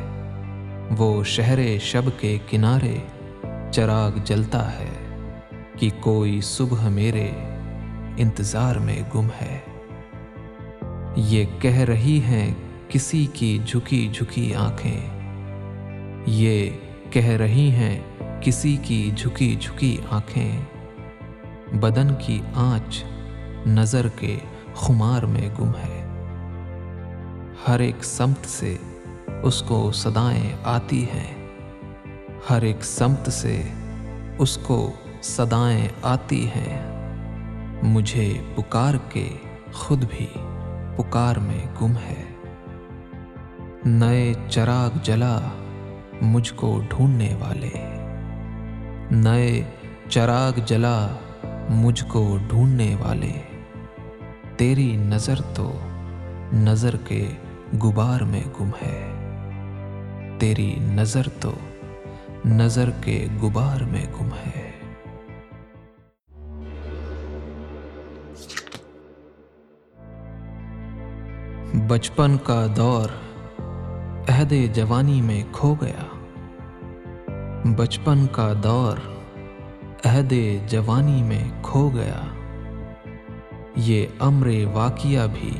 وہ 0.98 1.24
شہر 1.24 1.78
شب 1.78 2.10
کے 2.20 2.38
کنارے 2.50 2.98
چراغ 3.72 4.10
جلتا 4.24 4.72
ہے 4.72 4.88
کہ 5.78 5.88
کوئی 6.00 6.40
صبح 6.40 6.88
میرے 6.88 7.30
انتظار 8.16 8.76
میں 8.76 9.02
گم 9.14 9.28
ہے۔ 9.40 9.58
یہ 11.16 11.44
کہہ 11.58 11.78
رہی 11.78 12.20
ہیں 12.24 12.54
کسی 12.88 13.26
کی 13.32 13.58
جھکی 13.66 14.08
جھکی 14.12 14.54
آنکھیں۔ 14.54 15.00
یہ 16.26 16.70
کہہ 17.10 17.26
رہی 17.26 17.70
ہیں 17.70 18.00
کسی 18.44 18.76
کی 18.82 19.10
جھکی 19.16 19.56
جھکی 19.60 19.96
آنکھیں، 20.10 20.60
بدن 21.74 22.08
کی 22.18 22.40
آنچ 22.54 23.04
نظر 23.66 24.08
کے 24.08 24.38
خمار 24.74 25.22
میں 25.22 25.48
گم 25.58 25.68
ہے۔ 25.68 26.08
ہر 27.68 27.80
ایک 27.80 28.04
سمت 28.04 28.46
سے 28.46 28.76
اس 29.42 29.62
کو 29.62 29.92
صدائیں 29.92 30.50
آتی 30.64 31.04
ہیں۔ 31.04 31.48
ہر 32.50 32.62
ایک 32.62 32.84
سمت 32.84 33.32
سے 33.32 33.62
اس 34.38 34.56
کو 34.56 34.92
صدائیں 35.22 35.88
آتی 36.02 36.46
ہیں۔ 36.46 36.92
مجھے 37.82 38.38
پکار 38.56 38.94
کے 39.08 39.28
خود 39.72 40.04
بھی 40.10 40.26
پکار 40.96 41.36
میں 41.36 41.66
گم 41.82 41.92
ہے۔ 41.92 42.24
نئے 43.84 44.34
چراغ 44.48 44.90
جلا 45.02 45.40
مجھ 46.22 46.52
کو 46.56 46.80
ڈھونڈنے 46.88 47.34
والے۔ 47.34 47.91
نئے 49.12 49.62
چراغ 50.08 50.52
جلا 50.66 51.08
مجھ 51.68 52.04
کو 52.08 52.38
ڈھونڈنے 52.48 52.96
والے۔ 53.00 53.32
تیری 54.56 54.96
نظر 54.96 55.34
تو 55.54 55.78
نظر 56.52 56.96
کے 56.96 57.28
غبار 57.82 58.20
میں 58.20 58.40
گم 58.60 58.70
ہے۔ 58.82 59.12
تیری 60.38 60.76
نظر 60.78 61.22
تو 61.40 61.52
نظر 62.44 62.90
کے 62.90 63.26
غبار 63.40 63.80
میں 63.80 64.06
گم 64.20 64.28
ہے۔ 64.46 64.70
بچپن 71.88 72.36
کا 72.44 72.66
دور 72.76 73.08
عہد 74.28 74.52
جوانی 74.74 75.22
میں 75.22 75.44
کھو 75.52 75.74
گیا۔ 75.80 76.11
بچپن 77.64 78.26
کا 78.32 78.52
دور 78.62 78.96
عہد 80.04 80.32
جوانی 80.66 81.22
میں 81.22 81.44
کھو 81.62 81.90
گیا۔ 81.94 82.20
یہ 83.76 84.06
امر 84.18 84.50
واقعہ 84.72 85.26
بھی 85.34 85.52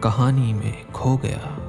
کہانی 0.00 0.52
میں 0.52 0.72
کھو 0.92 1.16
گیا۔ 1.16 1.60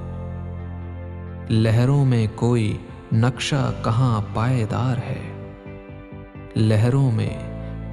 لہروں 1.49 2.05
میں 2.05 2.27
کوئی 2.35 2.77
نقشہ 3.13 3.71
کہاں 3.83 4.21
پائیدار 4.33 4.97
ہے؟ 4.97 5.53
لہروں 6.55 7.11
میں 7.11 7.37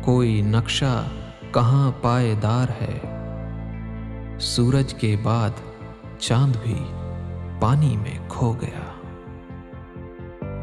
کوئی 0.04 0.42
نقشہ 0.42 1.04
کہاں 1.52 1.92
پائیدار 2.02 2.66
ہے؟ 2.68 2.98
سورج 4.40 4.94
کے 4.94 5.16
بعد 5.22 5.50
چاند 6.18 6.56
بھی 6.62 6.84
پانی 7.60 7.96
میں 7.96 8.18
کھو 8.28 8.52
گیا۔ 8.60 8.91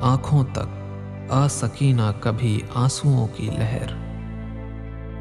آنکھوں 0.02 0.43
تک 0.54 0.70
آ 1.30 1.47
سکی 1.47 1.91
نہ 1.91 2.12
کبھی 2.20 2.62
آنسوؤں 2.76 3.28
کی 3.28 3.50
لہر۔ 3.58 3.93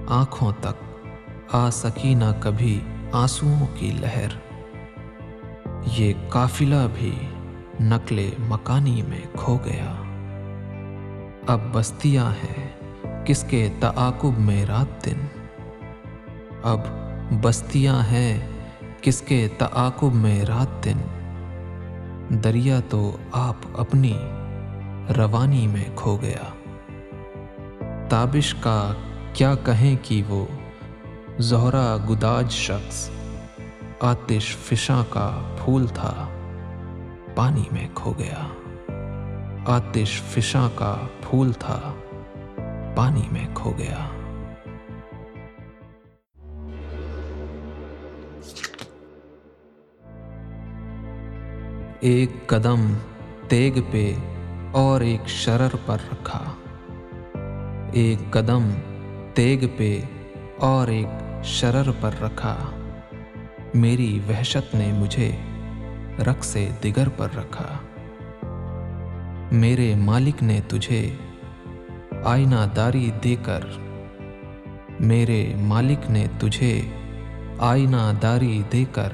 آنکھوں 0.09 0.53
تک 0.61 1.07
آ 1.53 1.71
سکی 1.71 2.15
نہ 2.15 2.25
کبھی 2.41 2.81
آنسوؤں 3.13 3.67
کی 3.75 3.91
لہر۔ 3.91 4.29
یہ 5.99 6.13
قافلہ 6.29 6.87
بھی 6.95 7.19
نقل 7.81 8.31
مکانی 8.39 9.03
میں 9.09 9.21
کھو 9.37 9.59
گیا۔ 9.65 9.95
اب 11.47 11.61
بستیاں 11.73 12.31
ہیں 12.31 12.69
کس 13.27 13.43
کے 13.43 13.69
تعاقب 13.81 14.39
میں 14.39 14.65
رات 14.65 15.05
دن۔ 15.05 15.27
اب 16.63 16.81
بستیاں 17.43 18.01
ہیں 18.01 18.49
کس 19.03 19.21
کے 19.21 19.49
تعاقب 19.59 20.15
میں 20.15 20.43
رات 20.43 20.85
دن۔ 20.85 20.99
دریا 22.31 22.81
تو 22.89 23.17
آپ 23.33 23.57
اپنی 23.77 24.13
روانی 25.17 25.67
میں 25.67 25.85
کھو 25.95 26.17
گیا۔ 26.23 26.45
تابش 28.09 28.55
کا 28.55 28.93
کیا 29.33 29.55
کہیں 29.55 29.97
کہ 30.03 30.23
وہ 30.29 30.47
زہرا 31.39 31.97
گداج 32.11 32.51
شخص 32.51 33.11
آتش 34.01 34.57
فشاں 34.57 35.05
کا 35.11 35.55
پھول 35.65 35.87
تھا، 35.87 36.29
پانی 37.35 37.65
میں 37.73 37.89
کھو 37.95 38.13
گیا۔ 38.19 38.49
آتش 39.67 40.23
فشاں 40.23 40.69
کا 40.75 40.97
پھول 41.23 41.53
تھا، 41.53 41.93
پانی 42.97 43.23
میں 43.33 43.47
کھو 43.55 43.73
گیا۔ 43.79 44.09
ایک 52.01 52.47
قدم 52.47 52.93
تیگ 53.49 53.73
پہ 53.91 54.15
اور 54.73 55.01
ایک 55.01 55.29
شرر 55.29 55.77
پر 55.87 55.97
رکھا۔ 56.13 56.41
ایک 57.93 58.31
قدم 58.31 58.71
تیگ 59.35 59.65
پہ 59.77 60.01
اور 60.57 60.89
ایک 60.89 61.07
شرر 61.45 61.91
پر 62.01 62.11
رکھا۔ 62.23 62.57
میری 63.75 64.21
وحشت 64.29 64.75
نے 64.75 64.93
مجھے 64.93 65.37
رق 66.19 66.45
سے 66.45 66.69
دگر 66.85 67.09
پر 67.17 67.29
رکھا۔ 67.37 67.79
میرے 69.53 69.95
مالک 69.95 70.43
نے 70.43 70.61
تجھے 70.69 71.11
آئینہ 72.25 72.67
داری 72.77 73.11
دے 73.25 73.37
کر، 73.43 73.61
میرے 75.01 75.53
مالک 75.57 76.11
نے 76.11 76.27
تجھے 76.39 76.83
آئینہ 77.59 78.13
داری 78.23 78.63
دے 78.73 78.85
کر 78.93 79.09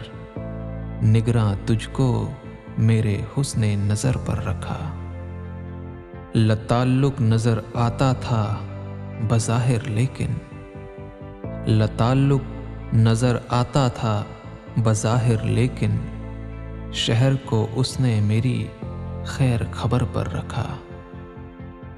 نگراں 1.03 1.55
تجھ 1.67 1.89
کو 1.93 2.31
میرے 2.79 3.21
حسن 3.37 3.61
نظر 3.61 4.17
پر 4.17 4.45
رکھا۔ 4.45 4.94
لتعلق 6.35 7.21
نظر 7.21 7.59
آتا 7.75 8.13
تھا 8.13 8.57
بظاہر، 9.29 9.89
لیکن 9.89 10.27
لتعلق 11.71 12.41
نظر 12.95 13.37
آتا 13.49 13.89
تھا 13.89 14.25
بظاہر، 14.83 15.45
لیکن 15.45 15.91
شہر 16.93 17.33
کو 17.45 17.67
اس 17.75 18.01
نے 18.01 18.21
میری 18.21 18.67
خیر 19.25 19.61
خبر 19.73 20.05
پر 20.13 20.33
رکھا۔ 20.33 20.67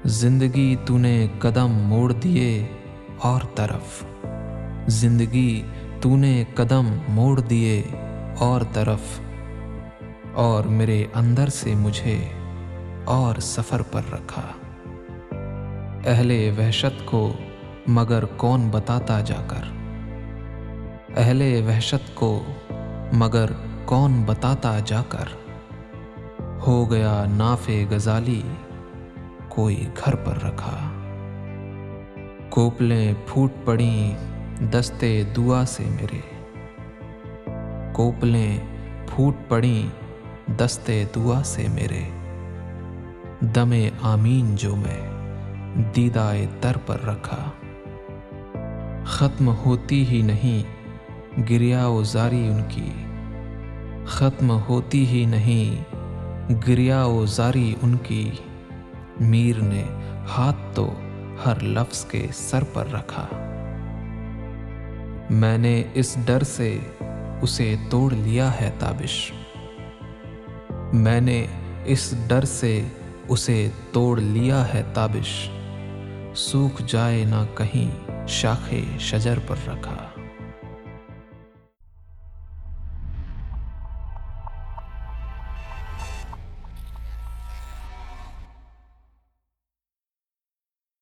زندگی 0.05 0.75
تو 0.85 0.97
نے 0.97 1.27
قدم 1.39 1.67
موڑ 1.67 2.11
دیے 2.11 2.67
اور 3.17 3.41
طرف۔ 3.55 4.03
زندگی 4.87 5.63
تو 6.01 6.15
نے 6.15 6.43
قدم 6.53 6.97
موڑ 7.09 7.39
دیے 7.39 7.83
اور 8.39 8.61
طرف۔ 8.73 9.21
اور 10.33 10.63
میرے 10.63 11.05
اندر 11.13 11.49
سے 11.49 11.75
مجھے 11.75 12.27
اور 13.07 13.39
سفر 13.39 13.81
پر 13.81 14.01
رکھا۔ 14.13 14.41
اہل 16.05 16.49
وحشت 16.57 17.05
کو 17.05 17.33
مگر 17.87 18.25
کون 18.25 18.69
بتاتا 18.71 19.21
جا 19.21 19.41
کر؟ 19.47 19.63
اہل 21.17 21.41
وحشت 21.67 22.15
کو 22.15 22.43
مگر 23.13 23.45
کون 23.85 24.23
بتاتا 24.25 24.79
جا 24.85 25.01
کر؟ 25.09 25.25
ہو 26.67 26.91
گیا 26.91 27.25
ناف 27.29 27.69
غزالی 27.89 28.41
کوئی 29.49 29.87
گھر 30.05 30.15
پر 30.15 30.43
رکھا۔ 30.43 30.77
کوپلیں 32.49 33.13
پھوٹ 33.25 33.51
پڑیں 33.65 34.15
دستے 34.71 35.23
دعا 35.37 35.65
سے 35.65 35.83
میرے۔ 35.83 36.21
کوپلیں 37.93 38.57
پھوٹ 39.07 39.35
پڑیں 39.47 39.89
دستے 40.51 41.03
دعا 41.15 41.43
سے 41.43 41.67
میرے۔ 41.73 42.16
دم 43.41 43.73
آمین 44.01 44.55
جو 44.55 44.75
میں 44.75 45.09
دیدائے 45.95 46.45
در 46.63 46.75
پر 46.85 47.01
رکھا۔ 47.01 47.49
ختم 49.05 49.49
ہوتی 49.65 50.07
ہی 50.07 50.21
نہیں 50.21 50.63
گریا 51.49 51.87
و 51.87 52.03
زاری 52.03 52.47
ان 52.47 52.61
کی۔ 52.69 52.91
ختم 54.05 54.57
ہوتی 54.69 55.07
ہی 55.07 55.25
نہیں 55.25 55.83
گریا 56.67 57.05
و 57.05 57.25
زاری 57.25 57.75
ان 57.81 57.95
کی۔ 58.03 58.31
میر 59.19 59.55
نے 59.61 59.83
ہاتھ 60.37 60.75
تو 60.75 60.93
ہر 61.45 61.63
لفظ 61.63 62.05
کے 62.05 62.27
سر 62.33 62.63
پر 62.63 62.85
رکھا۔ 62.93 63.27
میں 65.29 65.57
نے 65.57 65.83
اس 65.93 66.17
ڈر 66.25 66.43
سے 66.43 66.77
اسے 67.41 67.75
توڑ 67.89 68.13
لیا 68.13 68.61
ہے 68.61 68.71
تابش۔ 68.79 69.31
میں 70.93 71.21
نے 71.21 71.45
اس 71.85 72.13
ڈر 72.27 72.43
سے 72.43 72.81
اسے 73.29 73.69
توڑ 73.91 74.19
لیا 74.19 74.73
ہے 74.73 74.83
تابش۔ 74.93 75.49
سوکھ 76.35 76.81
جائے 76.87 77.25
نہ 77.25 77.45
کہیں 77.55 78.27
شاخے 78.27 78.81
شجر 78.99 79.39
پر 79.47 79.55
رکھا۔ 79.67 80.16